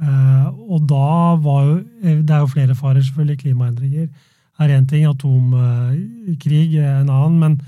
Eh, 0.03 0.47
og 0.67 0.87
da 0.89 1.35
var 1.39 1.61
jo 1.63 1.75
eh, 2.03 2.17
Det 2.19 2.33
er 2.35 2.41
jo 2.43 2.51
flere 2.51 2.75
farer, 2.75 3.03
selvfølgelig. 3.03 3.41
Klimaendringer 3.43 4.07
er 4.59 4.73
én 4.75 4.87
ting, 4.87 5.05
atomkrig 5.07 6.79
en 6.79 7.11
annen. 7.11 7.39
Men, 7.39 7.59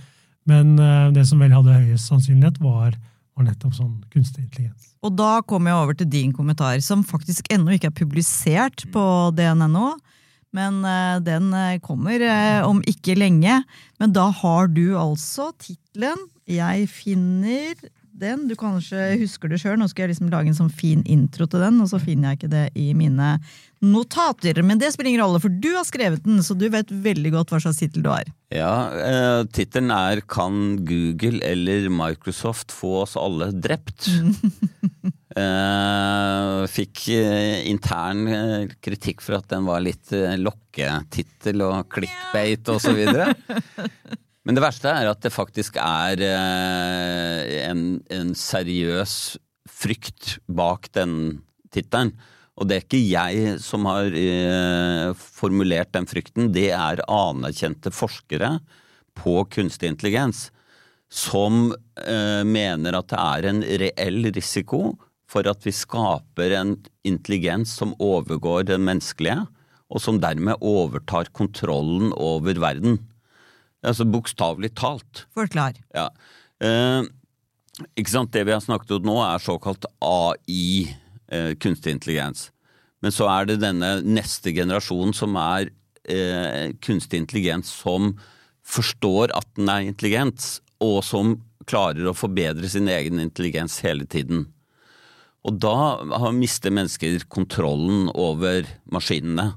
men 0.48 1.14
det 1.16 1.26
som 1.28 1.40
vel 1.44 1.52
hadde 1.52 1.76
høyest 1.76 2.08
sannsynlighet, 2.08 2.62
var 2.64 2.96
var 3.38 3.48
nettopp 3.52 3.76
sånn 3.78 3.96
kunstig 4.14 4.46
intelligens. 4.48 4.92
Og 5.06 5.14
da 5.14 5.40
kommer 5.46 5.72
jeg 5.72 5.86
over 5.86 5.98
til 6.00 6.10
din 6.10 6.34
kommentar, 6.36 6.80
som 6.82 7.06
faktisk 7.06 7.52
ennå 7.54 7.76
ikke 7.76 7.92
er 7.92 8.00
publisert 8.00 8.86
på 8.94 9.04
DNNO. 9.38 9.94
Men 10.58 10.80
uh, 10.88 11.20
den 11.22 11.52
eh, 11.54 11.78
kommer 11.84 12.24
uh, 12.24 12.66
om 12.66 12.80
ikke 12.88 13.18
lenge. 13.20 13.60
Men 14.02 14.16
da 14.16 14.30
har 14.34 14.72
du 14.72 14.98
altså 14.98 15.52
tittelen 15.60 16.18
'Jeg 16.48 16.88
finner 16.88 17.76
den'. 18.20 18.48
Du 18.50 18.56
kanskje 18.56 19.18
husker 19.22 19.50
det 19.50 19.60
sjøl. 19.62 19.78
Nå 19.80 19.88
skal 19.90 20.06
jeg 20.06 20.16
liksom 20.16 20.32
lage 20.34 20.52
en 20.52 20.58
sånn 20.58 20.74
fin 20.74 21.04
intro 21.06 21.48
til 21.48 21.64
den, 21.64 21.80
og 21.82 21.90
så 21.92 22.00
finner 22.02 22.34
jeg 22.34 22.40
ikke 22.40 22.54
det 22.54 22.66
i 22.76 22.94
mine 22.98 23.38
notater. 23.82 24.62
Men 24.64 24.82
det 24.82 24.92
spiller 24.94 25.14
ingen 25.14 25.24
rolle, 25.24 25.42
for 25.44 25.50
du 25.54 25.70
har 25.76 25.86
skrevet 25.88 26.24
den, 26.26 26.42
så 26.44 26.58
du 26.58 26.68
vet 26.74 26.90
veldig 26.90 27.32
godt 27.36 27.54
hva 27.54 27.62
slags 27.62 27.82
tittel 27.82 28.06
du 28.06 28.10
har. 28.10 28.30
Ja, 28.54 28.90
eh, 28.96 29.44
tittelen 29.52 29.92
er 29.92 30.22
'Kan 30.22 30.86
Google 30.86 31.42
eller 31.44 31.90
Microsoft 31.90 32.72
få 32.72 33.04
oss 33.04 33.16
alle 33.16 33.52
drept'? 33.52 34.08
eh, 35.42 36.68
fikk 36.68 37.10
eh, 37.10 37.68
intern 37.70 38.28
eh, 38.28 38.68
kritikk 38.82 39.22
for 39.22 39.38
at 39.38 39.48
den 39.50 39.66
var 39.66 39.82
litt 39.82 40.12
eh, 40.12 40.38
lokketittel 40.38 41.62
og 41.62 41.90
clickbait 41.90 42.68
og 42.70 42.82
så 42.82 42.94
videre. 42.96 43.36
Men 44.48 44.56
det 44.56 44.64
verste 44.64 44.88
er 44.88 45.10
at 45.12 45.20
det 45.26 45.34
faktisk 45.36 45.76
er 45.84 46.22
eh, 46.24 47.66
en, 47.68 48.00
en 48.08 48.32
seriøs 48.32 49.36
frykt 49.68 50.38
bak 50.48 50.88
den 50.96 51.42
tittelen. 51.76 52.14
Og 52.56 52.70
det 52.70 52.78
er 52.78 52.86
ikke 52.86 53.02
jeg 53.04 53.58
som 53.62 53.84
har 53.90 54.16
eh, 54.16 55.12
formulert 55.20 55.92
den 55.94 56.08
frykten, 56.10 56.54
det 56.56 56.72
er 56.72 57.04
anerkjente 57.12 57.92
forskere 57.94 58.56
på 59.20 59.42
kunstig 59.52 59.92
intelligens 59.92 60.48
som 61.12 61.74
eh, 62.02 62.44
mener 62.48 62.98
at 62.98 63.12
det 63.12 63.20
er 63.20 63.50
en 63.52 63.62
reell 63.84 64.32
risiko 64.32 64.96
for 65.28 65.48
at 65.52 65.68
vi 65.68 65.76
skaper 65.76 66.56
en 66.56 66.74
intelligens 67.08 67.76
som 67.80 67.94
overgår 68.00 68.68
den 68.72 68.88
menneskelige, 68.88 69.44
og 69.92 70.04
som 70.04 70.20
dermed 70.24 70.64
overtar 70.64 71.30
kontrollen 71.36 72.14
over 72.16 72.60
verden. 72.60 73.00
Altså 73.88 74.08
bokstavelig 74.10 74.74
talt. 74.78 75.26
Forklar. 75.36 75.78
Ja. 75.96 76.10
Eh, 76.64 77.08
ikke 77.98 78.14
sant? 78.14 78.34
Det 78.34 78.44
vi 78.48 78.56
har 78.56 78.64
snakket 78.64 78.98
om 78.98 79.08
nå, 79.08 79.18
er 79.24 79.44
såkalt 79.44 79.88
AI 80.04 80.90
eh, 81.32 81.54
kunstig 81.62 81.96
intelligens. 81.96 82.50
Men 83.04 83.14
så 83.14 83.30
er 83.30 83.48
det 83.48 83.62
denne 83.62 84.00
neste 84.06 84.54
generasjonen 84.56 85.14
som 85.16 85.38
er 85.40 85.70
eh, 86.10 86.74
kunstig 86.84 87.22
intelligens 87.22 87.72
som 87.84 88.16
forstår 88.68 89.32
at 89.38 89.48
den 89.56 89.70
er 89.72 89.86
intelligent, 89.88 90.44
og 90.84 91.00
som 91.06 91.38
klarer 91.68 92.10
å 92.10 92.16
forbedre 92.16 92.68
sin 92.72 92.90
egen 92.92 93.22
intelligens 93.22 93.80
hele 93.86 94.08
tiden. 94.10 94.46
Og 95.48 95.60
da 95.64 96.32
mister 96.36 96.74
mennesker 96.74 97.24
kontrollen 97.32 98.10
over 98.12 98.68
maskinene. 98.92 99.54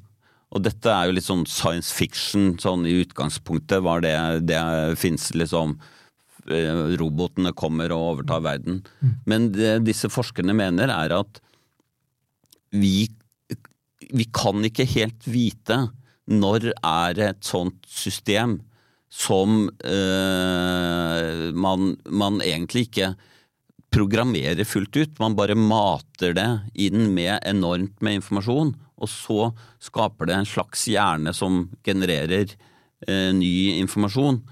Og 0.50 0.64
dette 0.66 0.90
er 0.90 1.06
jo 1.06 1.14
litt 1.14 1.26
sånn 1.26 1.46
science 1.46 1.94
fiction 1.94 2.56
sånn 2.58 2.86
i 2.88 2.96
utgangspunktet, 3.04 3.84
var 3.86 4.02
det 4.02 4.16
det 4.48 4.60
fins 4.98 5.28
liksom 5.36 5.76
eh, 6.50 6.96
Robotene 6.98 7.54
kommer 7.54 7.94
og 7.94 8.16
overtar 8.16 8.42
verden. 8.46 8.80
Mm. 8.98 9.14
Men 9.30 9.48
det 9.54 9.76
disse 9.86 10.10
forskerne 10.10 10.56
mener, 10.56 10.90
er 10.90 11.14
at 11.20 11.38
vi, 12.74 13.06
vi 14.10 14.26
kan 14.34 14.66
ikke 14.66 14.88
helt 14.90 15.30
vite 15.30 15.84
når 16.30 16.70
er 16.74 17.22
et 17.30 17.46
sånt 17.46 17.86
system 17.90 18.58
som 19.10 19.64
eh, 19.82 21.48
man, 21.50 21.96
man, 22.06 22.38
egentlig 22.46 22.86
ikke 22.86 23.14
programmerer 23.90 24.66
fullt 24.68 24.94
ut. 25.00 25.16
Man 25.18 25.34
bare 25.38 25.58
mater 25.58 26.36
det 26.38 26.50
inn 26.78 27.10
med 27.16 27.40
enormt 27.42 27.98
med 28.06 28.20
informasjon, 28.20 28.76
og 29.00 29.10
så 29.10 29.50
skaper 29.82 30.30
det 30.30 30.38
en 30.38 30.48
slags 30.48 30.86
hjerne 30.90 31.34
som 31.36 31.64
genererer 31.86 32.54
eh, 33.08 33.30
ny 33.36 33.80
informasjon 33.80 34.42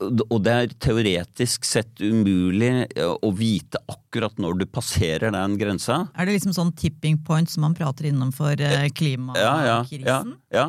og 0.00 0.38
det 0.44 0.52
er 0.52 0.70
teoretisk 0.80 1.66
sett 1.68 2.00
umulig 2.00 2.70
eh, 2.96 3.10
å 3.10 3.30
vite 3.36 3.80
akkurat 3.90 4.38
når 4.40 4.62
du 4.62 4.66
passerer 4.70 5.32
den 5.34 5.58
grensa. 5.60 6.06
Er 6.14 6.28
det 6.28 6.38
liksom 6.38 6.54
sånn 6.56 6.72
tipping 6.78 7.20
point 7.26 7.50
som 7.50 7.66
man 7.66 7.76
prater 7.76 8.08
innenfor 8.10 8.56
for 8.56 8.94
klimakrisen? 8.96 9.44
Ja, 9.44 9.82
ja, 10.00 10.22
ja, 10.56 10.66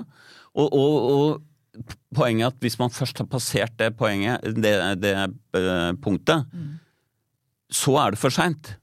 og, 0.51 0.67
og, 0.67 0.97
og, 1.15 1.87
poenget 2.11 2.43
er 2.43 2.51
at 2.51 2.65
hvis 2.65 2.75
man 2.81 2.91
først 2.91 3.21
har 3.23 3.29
passert 3.31 3.77
det 3.79 3.93
poenget, 3.99 4.43
det, 4.59 4.73
det 4.99 5.13
punktet, 6.03 6.43
mm. 6.51 6.73
så 7.71 7.95
er 8.03 8.11
det 8.11 8.19
for 8.19 8.35
seint. 8.35 8.73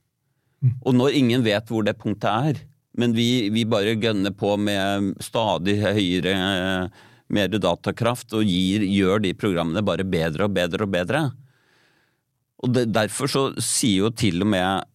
Mm. 0.65 0.73
Og 0.81 0.97
når 0.97 1.19
ingen 1.19 1.45
vet 1.45 1.69
hvor 1.69 1.85
det 1.85 1.99
punktet 2.01 2.29
er, 2.31 2.63
men 2.99 3.13
vi, 3.15 3.47
vi 3.53 3.63
bare 3.69 3.97
gønner 3.99 4.33
på 4.35 4.55
med 4.59 5.13
stadig 5.23 5.77
høyere 5.81 6.35
mer 7.29 7.51
datakraft 7.53 8.33
og 8.37 8.47
gir, 8.47 8.83
gjør 8.89 9.21
de 9.23 9.35
programmene 9.37 9.85
bare 9.85 10.05
bedre 10.07 10.47
og 10.47 10.55
bedre 10.55 10.85
og 10.85 10.93
bedre. 10.93 11.25
Og 12.63 12.73
det, 12.75 12.87
Derfor 12.95 13.31
så 13.31 13.43
sier 13.63 14.07
jo 14.07 14.13
til 14.15 14.43
og 14.43 14.51
med 14.55 14.87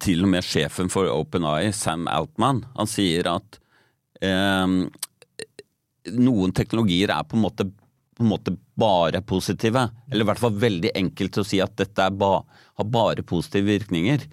til 0.00 0.22
og 0.24 0.30
med 0.32 0.46
sjefen 0.46 0.88
for 0.92 1.10
OpenEye, 1.10 1.72
Sam 1.76 2.06
Altman, 2.08 2.62
han 2.76 2.88
sier 2.88 3.26
at 3.34 3.58
eh, 4.24 4.76
noen 6.14 6.54
teknologier 6.56 7.12
er 7.12 7.26
på 7.28 7.36
en, 7.36 7.42
måte, 7.44 7.66
på 8.14 8.24
en, 8.24 8.30
måte, 8.30 8.54
bare 8.80 9.20
positive. 9.22 9.84
Eller 10.10 10.24
i 10.24 10.28
hvert 10.30 10.40
fall 10.40 10.56
veldig 10.62 10.94
enkelt 10.98 11.36
å 11.38 11.44
si 11.46 11.60
at 11.62 11.76
dette 11.78 12.08
ba, 12.16 12.38
har 12.80 12.88
bare 12.90 13.26
positive 13.26 13.68
virkninger. 13.68 14.24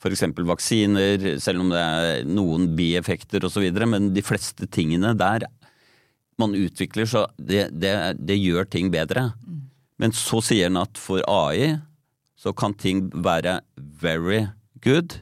F.eks. 0.00 0.24
vaksiner, 0.48 1.24
selv 1.44 1.64
om 1.64 1.72
det 1.72 1.80
er 1.80 2.28
noen 2.28 2.70
bieffekter 2.76 3.44
osv. 3.44 3.66
Men 3.84 4.12
de 4.16 4.24
fleste 4.24 4.68
tingene 4.72 5.12
der 5.18 5.44
man 6.40 6.56
utvikler, 6.56 7.04
så 7.04 7.26
det, 7.36 7.66
det, 7.76 7.92
det 8.16 8.38
gjør 8.40 8.68
ting 8.72 8.88
bedre. 8.92 9.28
Men 10.00 10.14
så 10.16 10.40
sier 10.44 10.70
han 10.70 10.80
at 10.80 10.96
for 10.96 11.20
AI 11.28 11.76
så 12.40 12.54
kan 12.56 12.72
ting 12.72 13.10
være 13.12 13.58
very 13.76 14.46
good 14.80 15.18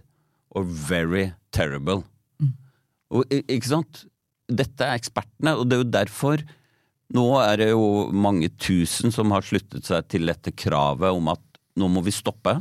og 0.55 0.71
very 0.89 1.33
terrible. 1.55 2.05
Mm. 2.39 2.55
Og, 3.11 3.35
ikke 3.35 3.73
sant? 3.73 4.05
Dette 4.49 4.87
er 4.87 4.97
ekspertene, 4.97 5.57
og 5.59 5.67
det 5.69 5.77
er 5.77 5.83
jo 5.83 5.91
derfor 5.99 6.47
Nå 7.17 7.25
er 7.41 7.55
det 7.57 7.71
jo 7.71 8.11
mange 8.13 8.51
tusen 8.61 9.09
som 9.09 9.31
har 9.33 9.41
sluttet 9.41 9.87
seg 9.89 10.11
til 10.13 10.29
dette 10.29 10.53
kravet 10.53 11.17
om 11.17 11.31
at 11.33 11.41
nå 11.81 11.87
må 11.89 12.03
vi 12.05 12.13
stoppe. 12.13 12.53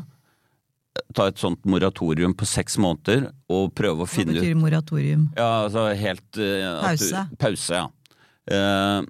Ta 1.17 1.25
et 1.31 1.41
sånt 1.41 1.63
moratorium 1.65 2.35
på 2.37 2.45
seks 2.45 2.77
måneder 2.83 3.31
og 3.49 3.71
prøve 3.77 4.03
å 4.03 4.05
Hva 4.05 4.11
finne 4.11 4.35
ut 4.35 4.37
Hva 4.37 4.45
betyr 4.45 4.57
moratorium? 4.61 5.27
ja, 5.37 5.47
altså 5.65 5.87
helt 5.97 6.37
eh, 6.37 6.65
at 6.67 6.99
du- 7.01 7.05
Pause. 7.09 7.23
Pause, 7.41 7.79
ja. 7.81 7.87
Eh, 8.53 9.01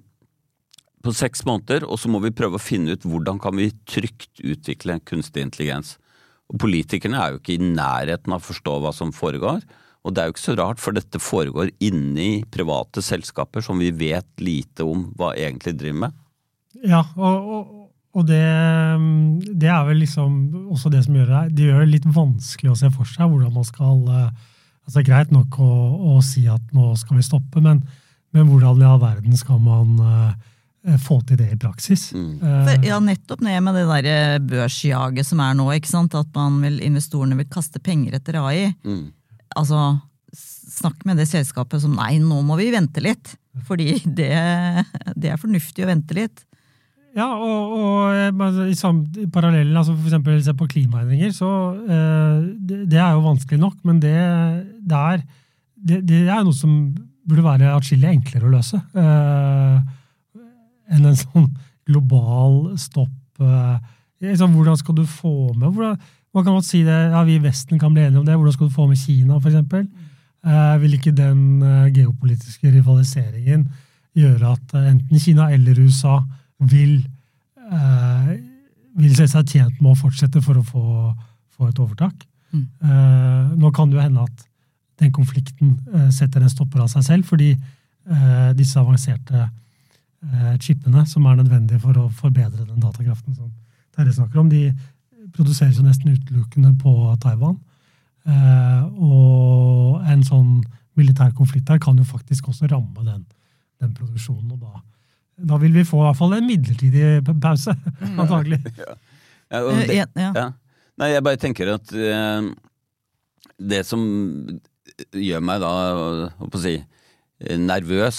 på 1.04 1.12
seks 1.14 1.44
måneder, 1.46 1.84
og 1.86 1.98
så 2.00 2.08
må 2.10 2.20
vi 2.24 2.32
prøve 2.34 2.58
å 2.58 2.62
finne 2.62 2.96
ut 2.96 3.04
hvordan 3.06 3.38
kan 3.40 3.54
vi 3.56 3.68
trygt 3.86 4.40
utvikle 4.42 4.98
kunstig 5.06 5.44
intelligens. 5.44 5.96
Og 6.50 6.58
Politikerne 6.64 7.20
er 7.20 7.34
jo 7.34 7.38
ikke 7.42 7.54
i 7.58 7.62
nærheten 7.76 8.32
av 8.34 8.40
å 8.40 8.48
forstå 8.48 8.78
hva 8.82 8.92
som 8.96 9.12
foregår. 9.12 9.62
Og 10.04 10.14
det 10.14 10.22
er 10.22 10.30
jo 10.30 10.34
ikke 10.34 10.46
så 10.46 10.56
rart, 10.58 10.80
for 10.80 10.96
dette 10.96 11.20
foregår 11.20 11.70
inni 11.84 12.42
private 12.50 13.02
selskaper 13.04 13.62
som 13.62 13.78
vi 13.78 13.90
vet 13.92 14.26
lite 14.40 14.86
om 14.86 15.12
hva 15.18 15.34
egentlig 15.36 15.76
driver 15.78 16.00
med. 16.06 16.12
Ja, 16.86 17.02
og, 17.16 17.48
og, 17.52 17.72
og 18.18 18.26
det, 18.26 18.42
det 19.54 19.70
er 19.70 19.86
vel 19.86 20.00
liksom 20.02 20.70
også 20.74 20.90
det 20.90 21.04
som 21.06 21.16
gjør 21.18 21.30
det, 21.30 21.42
det 21.54 21.68
gjør 21.68 21.84
det 21.84 21.92
litt 21.92 22.08
vanskelig 22.10 22.72
å 22.72 22.78
se 22.80 22.90
for 22.94 23.06
seg 23.06 23.30
hvordan 23.30 23.54
man 23.54 23.66
skal 23.66 24.00
eh, 24.10 24.46
altså 24.88 25.04
Greit 25.06 25.32
nok 25.34 25.58
å, 25.62 25.72
å 26.16 26.20
si 26.24 26.46
at 26.50 26.74
nå 26.74 26.90
skal 26.98 27.20
vi 27.20 27.26
stoppe, 27.26 27.62
men, 27.64 27.82
men 28.34 28.48
hvordan 28.48 28.80
i 28.82 28.88
all 28.88 29.02
verden 29.02 29.36
skal 29.36 29.60
man 29.60 29.98
uh, 30.00 30.96
få 31.04 31.20
til 31.28 31.36
det 31.40 31.50
i 31.52 31.60
praksis? 31.60 32.08
Mm. 32.16 32.40
For, 32.40 32.88
ja, 32.88 32.96
nettopp 33.04 33.44
ned 33.44 33.60
med 33.66 33.76
det 33.76 33.84
der 33.90 34.08
eh, 34.14 34.38
børsjaget 34.40 35.28
som 35.28 35.44
er 35.44 35.58
nå, 35.58 35.68
ikke 35.76 35.92
sant? 35.92 36.16
at 36.16 36.32
man 36.36 36.56
vil, 36.64 36.80
investorene 36.88 37.36
vil 37.36 37.50
kaste 37.52 37.82
penger 37.84 38.16
etter 38.16 38.40
AI. 38.40 38.70
Mm. 38.88 39.10
Altså, 39.60 39.90
snakk 40.32 41.04
med 41.04 41.20
det 41.20 41.28
selskapet 41.28 41.84
som 41.84 41.92
nei, 41.98 42.14
nå 42.22 42.40
må 42.46 42.56
vi 42.56 42.72
vente 42.72 43.04
litt. 43.04 43.36
Fordi 43.68 43.98
det, 44.18 44.32
det 45.18 45.34
er 45.34 45.40
fornuftig 45.40 45.84
å 45.84 45.92
vente 45.92 46.16
litt. 46.16 46.47
Ja, 47.18 47.26
og, 47.34 47.72
og 47.74 48.14
eh, 48.14 48.70
i, 48.70 48.76
sam, 48.78 49.02
parallellen, 49.34 49.74
altså 49.76 49.96
eksempel 49.96 50.38
se 50.44 50.54
på 50.54 50.68
klimaendringer, 50.70 51.32
så 51.34 51.50
eh, 51.82 52.46
det, 52.68 52.84
det 52.92 53.00
er 53.02 53.16
jo 53.16 53.24
vanskelig 53.26 53.58
nok, 53.62 53.78
men 53.88 53.98
det, 54.02 54.14
det, 54.86 55.00
er, 55.00 55.24
det, 55.98 56.20
er 56.28 56.44
noe 56.46 56.54
som 56.54 56.76
burde 57.28 57.44
være 57.44 57.72
atskillig 57.74 58.12
enklere 58.12 58.46
å 58.46 58.52
løse. 58.52 58.78
Eh, 58.94 60.44
enn 60.94 61.08
en 61.10 61.18
sånn 61.18 61.50
global 61.88 62.76
stopp. 62.80 63.42
Eh, 63.42 63.74
liksom, 64.28 64.54
hvordan 64.54 64.78
skal 64.78 65.00
du 65.00 65.04
få 65.08 65.52
med 65.56 65.68
hvordan, 65.72 65.98
Man 66.36 66.44
kan 66.44 66.58
godt 66.58 66.68
si 66.68 66.82
det, 66.84 66.96
ja, 67.10 67.22
vi 67.24 67.38
i 67.38 67.42
Vesten 67.42 67.80
kan 67.80 67.94
bli 67.94 68.04
enige 68.04 68.20
om 68.20 68.26
det. 68.26 68.36
Hvordan 68.36 68.54
skal 68.54 68.68
du 68.68 68.74
få 68.74 68.86
med 68.86 69.00
Kina, 69.00 69.38
eksempel? 69.40 69.86
Eh, 70.46 70.74
vil 70.82 70.94
ikke 70.94 71.16
den 71.16 71.62
eh, 71.64 71.88
geopolitiske 71.96 72.70
rivaliseringen 72.76 73.64
gjøre 74.14 74.52
at 74.52 74.74
eh, 74.76 74.90
enten 74.92 75.22
Kina 75.22 75.48
eller 75.54 75.80
USA 75.80 76.20
vil, 76.58 76.98
eh, 77.72 78.32
vil 78.98 79.16
se 79.16 79.28
seg 79.30 79.46
tjent 79.46 79.80
med 79.80 79.92
å 79.92 79.98
fortsette 79.98 80.42
for 80.42 80.58
å 80.58 80.66
få, 80.66 80.84
få 81.56 81.68
et 81.68 81.78
overtak? 81.78 82.26
Mm. 82.52 82.66
Eh, 82.82 83.56
nå 83.60 83.70
kan 83.74 83.90
det 83.90 83.98
jo 83.98 84.04
hende 84.04 84.26
at 84.26 84.46
den 84.98 85.12
konflikten 85.14 85.78
eh, 85.94 86.10
setter 86.14 86.42
en 86.42 86.52
stopper 86.52 86.82
av 86.82 86.90
seg 86.92 87.06
selv, 87.06 87.28
fordi 87.28 87.52
eh, 87.52 88.50
disse 88.58 88.78
avanserte 88.80 89.44
eh, 89.44 90.54
chipene 90.58 91.04
som 91.06 91.26
er 91.26 91.38
nødvendige 91.38 91.82
for 91.82 91.98
å 92.00 92.08
forbedre 92.10 92.66
den 92.66 92.82
datakraften 92.82 93.36
som 93.36 93.52
Terje 93.98 94.14
snakker 94.14 94.38
om, 94.38 94.50
de 94.50 94.68
produseres 95.34 95.78
jo 95.78 95.82
nesten 95.82 96.14
utelukkende 96.14 96.70
på 96.78 96.92
Taiwan. 97.22 97.56
Eh, 98.28 98.84
og 99.02 100.04
en 100.06 100.22
sånn 100.26 100.60
militær 100.98 101.32
konflikt 101.34 101.66
der 101.70 101.80
kan 101.82 101.98
jo 101.98 102.06
faktisk 102.06 102.50
også 102.50 102.68
ramme 102.70 103.04
den, 103.06 103.24
den 103.82 103.94
produksjonen. 103.96 104.52
Og 104.54 104.60
da, 104.62 104.82
da 105.38 105.56
vil 105.62 105.72
vi 105.76 105.84
få 105.86 106.00
i 106.02 106.06
hvert 106.08 106.18
fall 106.18 106.32
en 106.38 106.46
midlertidig 106.48 107.24
pa- 107.26 107.36
pause, 107.48 107.74
antagelig. 108.16 108.60
Ja, 109.48 109.62
og 109.64 109.70
Eh, 109.78 109.86
det, 109.88 109.94
ja. 109.96 110.30
Ja. 110.36 110.46
Nei, 111.00 111.06
jeg 111.14 111.22
bare 111.24 111.38
tenker 111.40 111.70
at 111.72 111.92
eh, 111.96 112.48
det 113.70 113.78
som 113.88 114.02
gjør 115.16 115.40
meg 115.40 115.62
da, 115.62 115.70
å 116.44 116.60
si, 116.60 116.74
nervøs, 117.56 118.18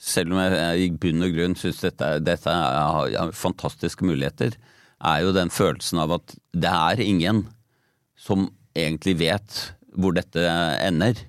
selv 0.00 0.34
om 0.34 0.40
jeg, 0.42 0.56
jeg 0.58 0.88
i 0.88 0.90
bunn 1.04 1.22
og 1.28 1.36
grunn 1.36 1.54
syns 1.60 1.78
dette, 1.84 2.08
dette 2.26 2.50
er, 2.50 2.78
er 2.80 3.18
har 3.20 3.32
fantastiske 3.38 4.02
muligheter, 4.08 4.56
er 5.04 5.22
jo 5.22 5.30
den 5.36 5.52
følelsen 5.54 6.00
av 6.02 6.16
at 6.18 6.34
det 6.56 6.70
er 6.74 7.04
ingen 7.04 7.44
som 8.18 8.48
egentlig 8.74 9.14
vet 9.20 9.60
hvor 9.94 10.16
dette 10.16 10.42
ender. 10.82 11.20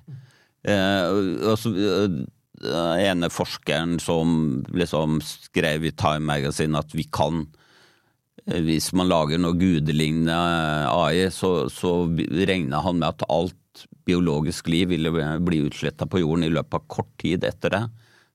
Eh, 0.66 1.02
og- 1.06 1.44
og 1.52 1.58
så, 1.62 1.70
eh, 1.76 2.16
den 2.62 3.04
ene 3.04 3.30
forskeren 3.32 3.98
som 4.02 4.64
liksom 4.72 5.20
skrev 5.24 5.84
i 5.84 5.94
Time 5.96 6.24
Magazine 6.28 6.78
at 6.80 6.94
vi 6.96 7.04
kan 7.12 7.44
Eh, 8.46 8.62
hvis 8.62 8.92
man 8.96 9.10
lager 9.10 9.40
noe 9.42 9.56
gudelignende 9.58 10.36
AI, 10.90 11.26
så, 11.34 11.68
så 11.72 11.98
regna 12.46 12.82
han 12.84 13.00
med 13.02 13.14
at 13.14 13.26
alt 13.32 13.86
biologisk 14.06 14.70
liv 14.70 14.92
ville 14.94 15.10
bli 15.44 15.64
utsletta 15.66 16.06
på 16.08 16.22
jorden 16.22 16.46
i 16.46 16.52
løpet 16.52 16.78
av 16.78 16.86
kort 16.92 17.10
tid 17.20 17.44
etter 17.46 17.74
det. 17.74 17.82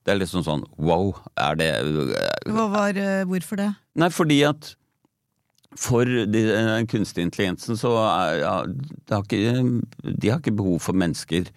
Det 0.02 0.12
er 0.12 0.20
liksom 0.20 0.44
sånn 0.44 0.64
wow, 0.82 1.12
er 1.38 1.58
det 1.58 1.70
Hva 2.50 2.68
var, 2.72 2.98
eh, 2.98 3.24
hvorfor 3.28 3.60
det? 3.60 3.72
Nei, 3.98 4.10
fordi 4.12 4.42
at 4.48 4.74
for 5.78 6.04
de, 6.04 6.26
den 6.28 6.88
kunstige 6.90 7.24
intelligensen 7.24 7.78
så 7.80 7.94
er 8.04 8.40
ja, 8.42 8.56
det 8.68 9.14
har 9.14 9.22
ikke, 9.24 9.62
De 10.04 10.28
har 10.28 10.42
ikke 10.42 10.58
behov 10.58 10.82
for 10.84 10.98
mennesker 10.98 11.48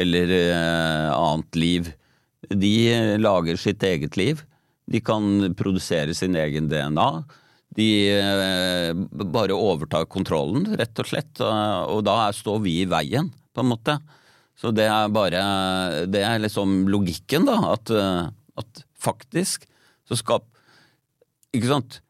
eller 0.00 0.32
eh, 0.34 1.10
annet 1.14 1.58
liv. 1.58 1.92
De 2.48 2.74
eh, 2.92 3.18
lager 3.20 3.60
sitt 3.60 3.82
eget 3.84 4.16
liv. 4.16 4.44
De 4.90 5.00
kan 5.04 5.52
produsere 5.58 6.14
sin 6.16 6.36
egen 6.38 6.70
DNA. 6.70 7.10
De 7.76 7.88
eh, 8.10 8.94
bare 9.30 9.54
overtar 9.54 10.08
kontrollen, 10.10 10.66
rett 10.80 11.02
og 11.02 11.10
slett. 11.10 11.42
Og, 11.42 12.02
da 12.06 12.30
står 12.34 12.62
vi 12.64 12.80
i 12.82 12.88
veien, 12.90 13.30
på 13.54 13.62
en 13.62 13.70
måte. 13.70 13.98
Så 14.60 14.72
det 14.76 14.84
er 14.92 15.08
bare 15.08 15.40
Det 16.10 16.20
er 16.20 16.42
liksom 16.42 16.88
logikken, 16.90 17.46
da. 17.48 17.58
At, 17.76 17.90
eh, 17.94 18.30
at 18.60 18.84
faktisk 19.00 19.68
så 20.08 20.18
skap... 20.18 20.46
Ikke 21.54 21.70
sant? 21.70 22.00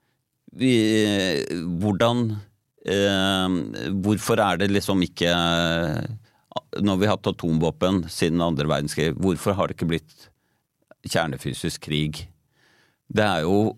Vi, 0.61 0.73
hvordan 1.81 2.25
eh, 2.83 3.55
Hvorfor 4.03 4.41
er 4.43 4.59
det 4.61 4.73
liksom 4.73 5.05
ikke 5.07 5.31
Når 6.79 7.01
vi 7.01 7.09
har 7.09 7.17
hatt 7.17 7.31
atomvåpen 7.33 8.05
siden 8.13 8.43
andre 8.45 8.69
verdenskrig, 8.71 9.15
hvorfor 9.19 9.57
har 9.59 9.69
det 9.69 9.79
ikke 9.79 9.91
blitt 9.91 10.29
kjernefysisk 11.09 11.89
krig? 11.89 12.27
Det 13.11 13.25
er 13.27 13.47
jo 13.47 13.77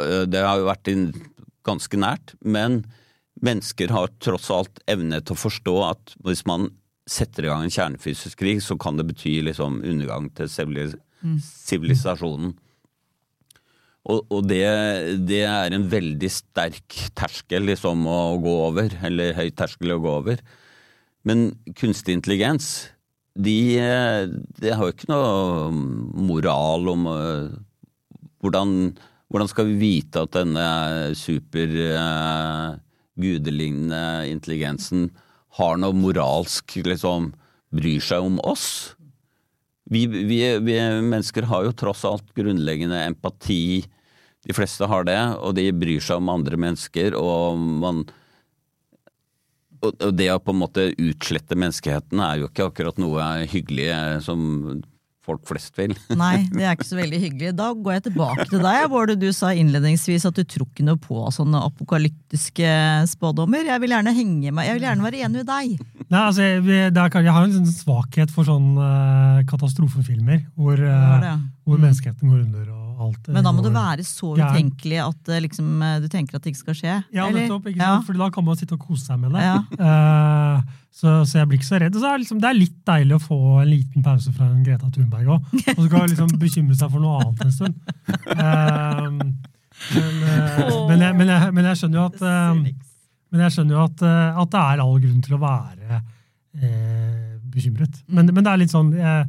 eh, 0.00 0.24
Det 0.26 0.42
har 0.42 0.58
jo 0.58 0.70
vært 0.70 0.90
ganske 1.62 2.00
nært, 2.00 2.34
men 2.42 2.82
mennesker 3.42 3.92
har 3.94 4.10
tross 4.22 4.50
alt 4.50 4.82
evne 4.90 5.20
til 5.22 5.36
å 5.36 5.42
forstå 5.44 5.76
at 5.86 6.16
hvis 6.26 6.42
man 6.48 6.72
setter 7.06 7.46
i 7.46 7.50
gang 7.50 7.64
en 7.66 7.74
kjernefysisk 7.74 8.38
krig, 8.42 8.60
så 8.62 8.76
kan 8.78 8.98
det 8.98 9.06
bety 9.08 9.40
liksom 9.46 9.80
undergang 9.86 10.28
til 10.34 10.50
sivili- 10.50 10.98
sivilisasjonen. 11.42 12.54
Og, 14.10 14.24
og 14.34 14.48
det, 14.50 14.62
det 15.28 15.44
er 15.46 15.74
en 15.74 15.86
veldig 15.90 16.30
sterk 16.34 16.96
terskel 17.14 17.68
liksom 17.70 18.02
å 18.10 18.36
gå 18.42 18.54
over, 18.66 18.90
eller 19.06 19.36
høy 19.38 19.50
terskel 19.54 19.94
å 19.94 20.00
gå 20.02 20.14
over. 20.22 20.42
Men 21.28 21.52
kunstig 21.78 22.16
intelligens, 22.18 22.90
de, 23.38 23.56
de 24.60 24.72
har 24.72 24.82
jo 24.84 24.92
ikke 24.92 25.08
noe 25.08 25.70
moral 26.28 26.90
om 26.92 27.06
øh, 27.08 27.52
hvordan, 28.42 28.92
hvordan 29.32 29.50
skal 29.50 29.70
vi 29.70 29.78
vite 29.80 30.24
at 30.26 30.34
denne 30.34 30.66
super 31.16 31.76
uh, 31.96 32.74
gudelignende 33.16 34.28
intelligensen 34.28 35.08
har 35.58 35.78
noe 35.80 35.96
moralsk 35.96 36.76
liksom 36.84 37.30
bryr 37.72 38.02
seg 38.04 38.26
om 38.26 38.40
oss? 38.44 38.66
Vi, 39.92 40.06
vi, 40.10 40.40
vi 40.64 40.76
mennesker 41.00 41.46
har 41.48 41.66
jo 41.66 41.76
tross 41.76 42.04
alt 42.08 42.28
grunnleggende 42.36 43.00
empati. 43.06 43.84
De 44.42 44.56
fleste 44.56 44.88
har 44.88 45.06
det, 45.08 45.20
og 45.38 45.56
de 45.58 45.68
bryr 45.76 46.02
seg 46.02 46.20
om 46.20 46.30
andre 46.32 46.58
mennesker. 46.60 47.16
Og, 47.18 47.58
man, 47.58 48.04
og 49.82 50.14
det 50.14 50.30
å 50.30 50.40
på 50.42 50.54
en 50.54 50.62
måte 50.62 50.88
utslette 50.94 51.58
menneskeheten 51.58 52.22
er 52.22 52.40
jo 52.40 52.48
ikke 52.50 52.68
akkurat 52.70 52.98
noe 53.02 53.28
hyggelig 53.50 53.88
eh, 53.90 54.18
som 54.22 54.82
folk 55.22 55.44
flest 55.46 55.76
vil. 55.78 55.94
Nei, 56.18 56.44
det 56.50 56.64
er 56.66 56.74
ikke 56.74 56.88
så 56.88 56.98
veldig 56.98 57.20
hyggelig. 57.22 57.52
Da 57.58 57.68
går 57.76 57.96
jeg 57.96 58.04
tilbake 58.08 58.46
til 58.50 58.62
deg, 58.64 58.86
Bård. 58.90 59.14
Du 59.20 59.28
sa 59.34 59.52
innledningsvis 59.54 60.26
at 60.28 60.38
du 60.38 60.42
tror 60.42 60.66
ikke 60.68 60.86
noe 60.86 60.98
på 61.02 61.22
sånne 61.34 61.62
apokalyptiske 61.68 62.72
spådommer. 63.12 63.66
Jeg 63.70 63.84
vil 63.84 63.94
gjerne 63.94 64.14
henge 64.16 64.54
meg, 64.54 64.68
jeg 64.68 64.78
vil 64.78 64.88
gjerne 64.88 65.06
være 65.06 65.22
enig 65.22 65.42
med 65.42 65.50
deg. 65.50 65.74
Nei, 66.02 66.22
altså, 66.22 66.48
jeg, 66.48 66.64
jeg 66.66 67.36
har 67.38 67.46
en 67.46 67.56
sånn 67.58 67.70
svakhet 67.70 68.34
for 68.34 68.48
sånne 68.48 68.88
eh, 68.88 69.42
katastrofefilmer 69.50 70.46
hvor, 70.58 70.78
eh, 70.78 71.28
hvor 71.66 71.78
menneskeheten 71.82 72.34
går 72.34 72.42
under 72.42 72.70
og 72.74 72.81
alt 73.02 73.30
Men 73.32 73.46
da 73.46 73.52
må 73.54 73.64
det 73.64 73.72
være 73.74 74.04
så 74.06 74.32
utenkelig 74.38 74.98
at 75.04 75.30
eh, 75.32 75.42
liksom, 75.44 75.70
eh, 75.82 75.98
du 76.02 76.08
tenker 76.12 76.38
at 76.38 76.44
det 76.44 76.52
ikke 76.52 76.62
skal 76.62 76.76
skje? 76.78 76.94
Ja, 77.14 77.26
eller? 77.26 77.44
nettopp. 77.44 77.68
ikke 77.70 77.82
Ja. 77.82 77.96
Fordi 78.06 78.22
da 78.22 78.28
kan 78.34 78.46
man 78.46 78.58
sitte 78.60 78.76
og 78.78 78.86
kose 78.86 79.04
seg 79.06 79.20
med 79.22 79.36
det. 79.36 79.48
Ja. 79.48 79.58
Eh, 79.92 80.78
så, 80.92 81.22
så 81.24 81.38
jeg 81.38 81.48
blir 81.48 81.56
ikke 81.56 81.66
så 81.70 81.78
redd. 81.80 81.94
Og 81.96 82.02
så 82.02 82.08
er 82.10 82.18
det, 82.18 82.22
liksom, 82.26 82.40
det 82.42 82.48
er 82.50 82.56
litt 82.58 82.74
deilig 82.86 83.14
å 83.16 83.22
få 83.22 83.38
en 83.62 83.70
liten 83.70 84.04
pause 84.04 84.28
fra 84.36 84.44
en 84.44 84.60
Greta 84.66 84.90
Thunberg 84.92 85.30
òg. 85.32 85.46
Og 85.72 85.78
så 85.78 85.86
kan 85.86 86.02
man 86.02 86.12
liksom 86.12 86.34
bekymre 86.36 86.76
seg 86.76 86.92
for 86.92 87.00
noe 87.00 87.22
annet 87.22 87.40
en 87.46 87.54
stund. 87.56 87.74
Men, 88.28 89.22
men, 89.96 91.00
jeg, 91.00 91.16
men, 91.16 91.32
jeg, 91.32 91.54
men 91.56 91.70
jeg 91.70 91.80
skjønner 91.80 91.98
jo 91.98 92.04
at 92.10 92.20
men 93.32 93.46
jeg 93.46 93.54
skjønner 93.54 93.78
jo 93.78 93.84
at, 93.86 94.02
at 94.44 94.52
det 94.52 94.60
er 94.60 94.84
all 94.84 94.98
grunn 95.00 95.22
til 95.24 95.38
å 95.38 95.40
være 95.40 96.02
eh, 96.60 97.38
bekymret. 97.52 98.02
Men, 98.06 98.28
men 98.28 98.44
det 98.44 98.52
er 98.52 98.60
litt 98.60 98.74
sånn 98.74 98.92
eh, 98.96 99.24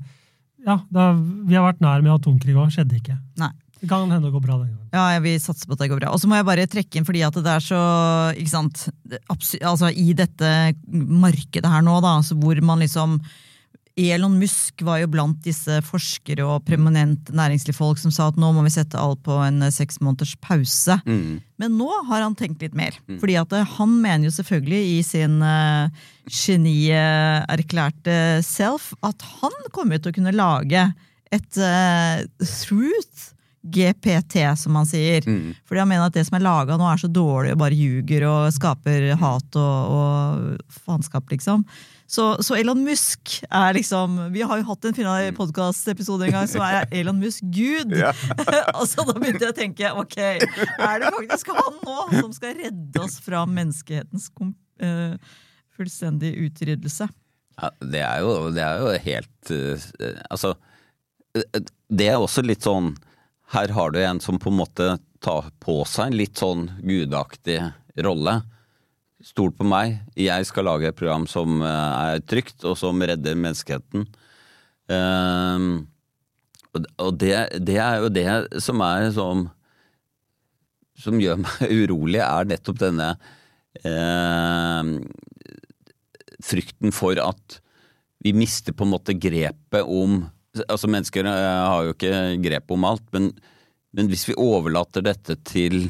Ja, 0.63 0.79
da, 0.93 1.11
vi 1.19 1.57
har 1.57 1.65
vært 1.67 1.83
nær 1.83 2.03
med 2.05 2.13
atomkrig 2.15 2.55
òg. 2.55 2.71
Skjedde 2.73 2.99
ikke. 2.99 3.17
Nei. 3.41 3.51
Det 3.83 3.89
kan 3.91 4.05
hende 4.07 4.23
det 4.23 4.31
går 4.31 4.43
bra 4.45 4.57
den 4.61 4.69
gangen. 4.71 4.91
Ja, 4.95 5.19
vi 5.19 5.33
satser 5.35 5.65
satse 5.65 5.67
på 5.67 5.75
at 5.75 5.81
det 5.83 5.89
går 5.91 5.99
bra. 5.99 6.11
Og 6.15 6.21
så 6.21 6.29
må 6.31 6.37
jeg 6.37 6.47
bare 6.47 6.67
trekke 6.71 6.99
inn, 6.99 7.07
fordi 7.07 7.23
at 7.27 7.35
det 7.35 7.51
er 7.51 7.63
så 7.65 7.79
ikke 8.39 8.53
sant, 8.53 8.85
altså 9.59 9.89
I 9.91 10.13
dette 10.15 10.51
markedet 10.87 11.67
her 11.67 11.83
nå, 11.83 11.97
da, 12.05 12.13
så 12.23 12.37
hvor 12.39 12.61
man 12.63 12.79
liksom 12.79 13.17
Elon 13.95 14.39
Musk 14.39 14.81
var 14.81 15.03
jo 15.03 15.07
blant 15.13 15.37
disse 15.45 15.75
forskere 15.85 16.41
og 16.47 16.63
preeminente 16.65 17.33
næringslivsfolk 17.37 17.99
som 18.01 18.11
sa 18.13 18.31
at 18.31 18.39
nå 18.41 18.49
må 18.55 18.63
vi 18.65 18.71
sette 18.73 18.97
alt 18.97 19.21
på 19.25 19.35
en 19.45 19.61
eh, 19.61 19.73
seks 19.73 20.01
måneders 20.01 20.33
pause. 20.41 20.97
Mm. 21.05 21.41
Men 21.61 21.77
nå 21.77 21.89
har 22.09 22.23
han 22.25 22.35
tenkt 22.37 22.61
litt 22.65 22.73
mer. 22.77 22.97
Fordi 23.21 23.35
at 23.37 23.53
eh, 23.53 23.69
han 23.77 23.91
mener 24.01 24.25
jo 24.27 24.33
selvfølgelig 24.39 24.81
i 24.95 24.97
sin 25.05 25.37
uh, 25.45 25.93
genierklærte 26.25 28.17
self 28.47 28.93
at 29.05 29.21
han 29.43 29.53
kommer 29.75 30.01
til 30.01 30.09
å 30.09 30.17
kunne 30.17 30.33
lage 30.33 30.87
et 31.33 31.61
uh, 31.61 32.25
truth 32.41 33.29
GPT, 33.63 34.41
som 34.59 34.75
han 34.75 34.89
sier. 34.89 35.23
Mm. 35.29 35.53
Fordi 35.69 35.79
han 35.79 35.87
mener 35.93 36.09
at 36.09 36.17
det 36.17 36.25
som 36.27 36.35
er 36.37 36.43
laga 36.43 36.75
nå, 36.81 36.85
er 36.89 36.99
så 36.99 37.07
dårlig 37.13 37.53
og 37.53 37.61
bare 37.61 37.77
ljuger 37.77 38.25
og 38.27 38.49
skaper 38.57 39.13
hat 39.21 39.55
og, 39.55 39.77
og 39.93 40.79
faenskap, 40.81 41.29
liksom. 41.31 41.63
Så, 42.13 42.25
så 42.45 42.55
Elon 42.59 42.83
Musk 42.85 43.39
er 43.49 43.73
liksom 43.73 44.19
Vi 44.35 44.43
har 44.45 44.59
jo 44.59 44.67
hatt 44.67 44.85
en 44.85 45.37
podkastepisode 45.37 46.27
en 46.27 46.35
gang 46.35 46.49
som 46.49 46.61
er 46.61 46.85
Elon 46.93 47.17
Musk 47.17 47.45
Gud. 47.55 47.95
altså 48.73 49.05
Da 49.07 49.15
begynte 49.17 49.47
jeg 49.47 49.53
å 49.53 49.57
tenke 49.57 49.93
ok, 50.03 50.19
er 50.19 51.01
det 51.01 51.09
faktisk 51.15 51.49
han 51.57 51.79
nå 51.81 51.97
som 52.19 52.35
skal 52.35 52.53
redde 52.59 53.01
oss 53.01 53.17
fra 53.23 53.43
menneskehetens 53.49 54.29
eh, 54.83 55.15
fullstendige 55.73 56.45
utryddelse? 56.45 57.09
Ja, 57.57 57.71
det, 57.81 58.03
er 58.05 58.21
jo, 58.21 58.35
det 58.53 58.61
er 58.65 58.81
jo 58.81 58.93
helt 59.07 59.51
uh, 59.53 59.89
Altså, 60.29 60.53
eh, 61.37 61.59
det 61.89 62.11
er 62.13 62.21
også 62.21 62.45
litt 62.45 62.65
sånn 62.65 62.93
Her 63.53 63.73
har 63.73 63.93
du 63.93 64.01
en 64.01 64.21
som 64.21 64.37
på 64.41 64.53
en 64.53 64.61
måte 64.61 64.95
tar 65.23 65.49
på 65.63 65.81
seg 65.89 66.11
en 66.11 66.19
litt 66.19 66.37
sånn 66.41 66.67
gudaktig 66.83 67.61
rolle. 68.05 68.41
Stol 69.23 69.53
på 69.55 69.63
meg, 69.63 70.01
jeg 70.19 70.47
skal 70.49 70.67
lage 70.67 70.89
et 70.89 70.97
program 70.99 71.25
som 71.31 71.61
eh, 71.63 72.13
er 72.13 72.23
trygt, 72.27 72.59
og 72.67 72.75
som 72.79 72.99
redder 72.99 73.39
menneskeheten. 73.39 74.05
Um, 74.91 75.67
og 76.99 77.15
det, 77.21 77.35
det 77.63 77.77
er 77.79 78.01
jo 78.03 78.09
det 78.11 78.25
som 78.65 78.81
er 78.83 79.05
som, 79.15 79.45
Som 80.99 81.21
gjør 81.21 81.39
meg 81.39 81.71
urolig, 81.85 82.19
er 82.19 82.49
nettopp 82.49 82.81
denne 82.81 83.13
eh, 83.79 84.91
frykten 86.43 86.91
for 86.91 87.17
at 87.23 87.59
vi 88.23 88.35
mister 88.35 88.75
på 88.75 88.85
en 88.85 88.93
måte 88.93 89.15
grepet 89.15 89.87
om 89.87 90.25
Altså 90.69 90.89
Mennesker 90.91 91.25
eh, 91.25 91.63
har 91.65 91.87
jo 91.87 91.95
ikke 91.95 92.17
grep 92.43 92.73
om 92.75 92.83
alt, 92.85 93.05
men, 93.15 93.31
men 93.95 94.09
hvis 94.11 94.27
vi 94.29 94.35
overlater 94.37 95.01
dette 95.05 95.39
til 95.49 95.87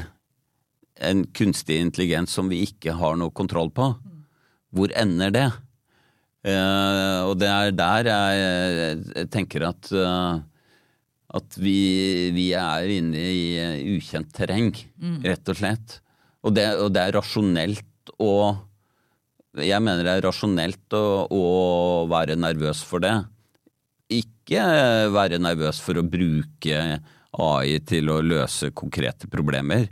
en 1.00 1.24
kunstig 1.34 1.80
intelligens 1.82 2.34
som 2.34 2.50
vi 2.50 2.62
ikke 2.68 2.94
har 2.98 3.16
noe 3.18 3.34
kontroll 3.34 3.72
på, 3.74 3.90
hvor 4.74 4.94
ender 4.98 5.34
det? 5.34 5.46
Uh, 6.44 7.30
og 7.30 7.38
det 7.40 7.48
er 7.48 7.70
der 7.72 8.10
jeg, 8.10 8.98
jeg 9.16 9.30
tenker 9.32 9.64
at 9.70 9.88
uh, 9.96 10.42
at 11.34 11.56
vi, 11.58 12.30
vi 12.34 12.50
er 12.58 12.90
inne 12.94 13.18
i 13.18 13.46
eh, 13.58 13.80
ukjent 13.96 14.30
terreng, 14.36 14.70
rett 15.24 15.50
og 15.50 15.58
slett. 15.58 15.98
Og 16.44 16.54
det, 16.54 16.66
og 16.78 16.92
det 16.94 17.02
er 17.02 17.18
rasjonelt 17.18 18.14
å 18.20 18.34
Jeg 19.54 19.78
mener 19.86 20.02
det 20.02 20.12
er 20.16 20.24
rasjonelt 20.26 20.94
å, 20.98 21.26
å 21.30 21.44
være 22.10 22.34
nervøs 22.34 22.80
for 22.82 23.02
det. 23.02 23.14
Ikke 24.10 24.64
være 25.14 25.38
nervøs 25.38 25.78
for 25.80 25.98
å 25.98 26.02
bruke 26.02 26.80
AI 27.38 27.78
til 27.86 28.10
å 28.10 28.18
løse 28.22 28.72
konkrete 28.74 29.30
problemer. 29.30 29.86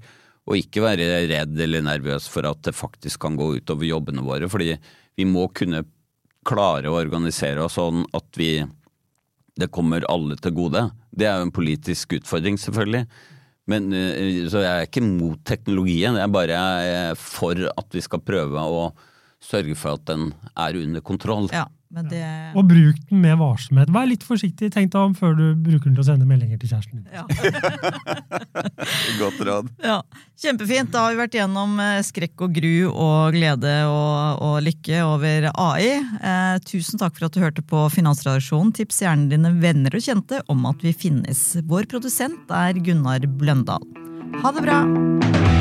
Og 0.50 0.58
ikke 0.58 0.82
være 0.82 1.08
redd 1.30 1.58
eller 1.62 1.84
nervøs 1.86 2.26
for 2.30 2.46
at 2.48 2.62
det 2.66 2.74
faktisk 2.74 3.22
kan 3.22 3.36
gå 3.38 3.52
utover 3.60 3.86
jobbene 3.86 4.24
våre. 4.26 4.48
Fordi 4.50 4.74
vi 5.18 5.26
må 5.28 5.46
kunne 5.54 5.84
klare 6.46 6.90
å 6.90 6.98
organisere 6.98 7.62
oss 7.62 7.78
sånn 7.78 8.02
at 8.16 8.40
vi 8.40 8.56
det 9.60 9.68
kommer 9.68 10.04
alle 10.08 10.36
til 10.40 10.54
gode. 10.56 10.86
Det 11.12 11.28
er 11.28 11.38
jo 11.38 11.46
en 11.46 11.54
politisk 11.54 12.14
utfordring, 12.16 12.56
selvfølgelig. 12.58 13.04
Men, 13.68 13.92
eh, 13.92 14.48
så 14.50 14.62
jeg 14.64 14.72
er 14.72 14.86
ikke 14.88 15.04
mot 15.04 15.38
teknologien, 15.44 16.16
jeg 16.16 16.24
er 16.24 16.32
bare 16.32 17.16
for 17.20 17.54
at 17.54 17.94
vi 17.94 18.00
skal 18.02 18.24
prøve 18.24 18.58
å 18.58 18.86
sørge 19.42 19.76
for 19.78 19.98
at 19.98 20.04
den 20.08 20.32
er 20.54 20.76
under 20.78 21.02
kontroll. 21.04 21.48
Ja, 21.52 21.66
men 21.92 22.06
det 22.08 22.22
Og 22.56 22.64
bruk 22.70 22.96
den 23.10 23.20
med 23.20 23.36
varsomhet. 23.40 23.90
Vær 23.92 24.06
litt 24.08 24.22
forsiktig. 24.24 24.70
Tenk 24.72 24.92
deg 24.94 25.00
om 25.02 25.14
før 25.18 25.34
du 25.36 25.44
bruker 25.60 25.90
den 25.90 25.96
til 25.98 26.04
å 26.04 26.06
sende 26.06 26.28
meldinger 26.28 26.60
til 26.62 26.70
kjæresten 26.72 27.02
din. 27.02 27.10
ja. 27.12 27.26
Godt 29.20 29.40
råd. 29.44 29.68
Ja, 29.84 29.98
Kjempefint. 30.42 30.92
Da 30.94 31.04
har 31.04 31.12
vi 31.12 31.20
vært 31.20 31.36
gjennom 31.36 31.76
eh, 31.82 32.00
skrekk 32.06 32.46
og 32.46 32.54
gru 32.56 32.88
og 32.90 33.36
glede 33.36 33.74
og, 33.90 34.42
og 34.42 34.56
lykke 34.66 35.02
over 35.06 35.50
AI. 35.52 35.90
Eh, 36.00 36.56
tusen 36.66 37.02
takk 37.02 37.18
for 37.18 37.28
at 37.28 37.36
du 37.36 37.42
hørte 37.44 37.62
på 37.66 37.84
Finansredaksjonen. 37.94 38.72
Tips 38.78 39.02
gjerne 39.04 39.28
dine 39.32 39.52
venner 39.62 39.94
og 39.98 40.06
kjente 40.06 40.40
om 40.52 40.64
at 40.70 40.82
vi 40.86 40.94
finnes. 40.96 41.44
Vår 41.68 41.90
produsent 41.92 42.50
er 42.62 42.80
Gunnar 42.82 43.26
Bløndal. 43.38 43.84
Ha 44.42 44.54
det 44.56 44.64
bra! 44.64 45.60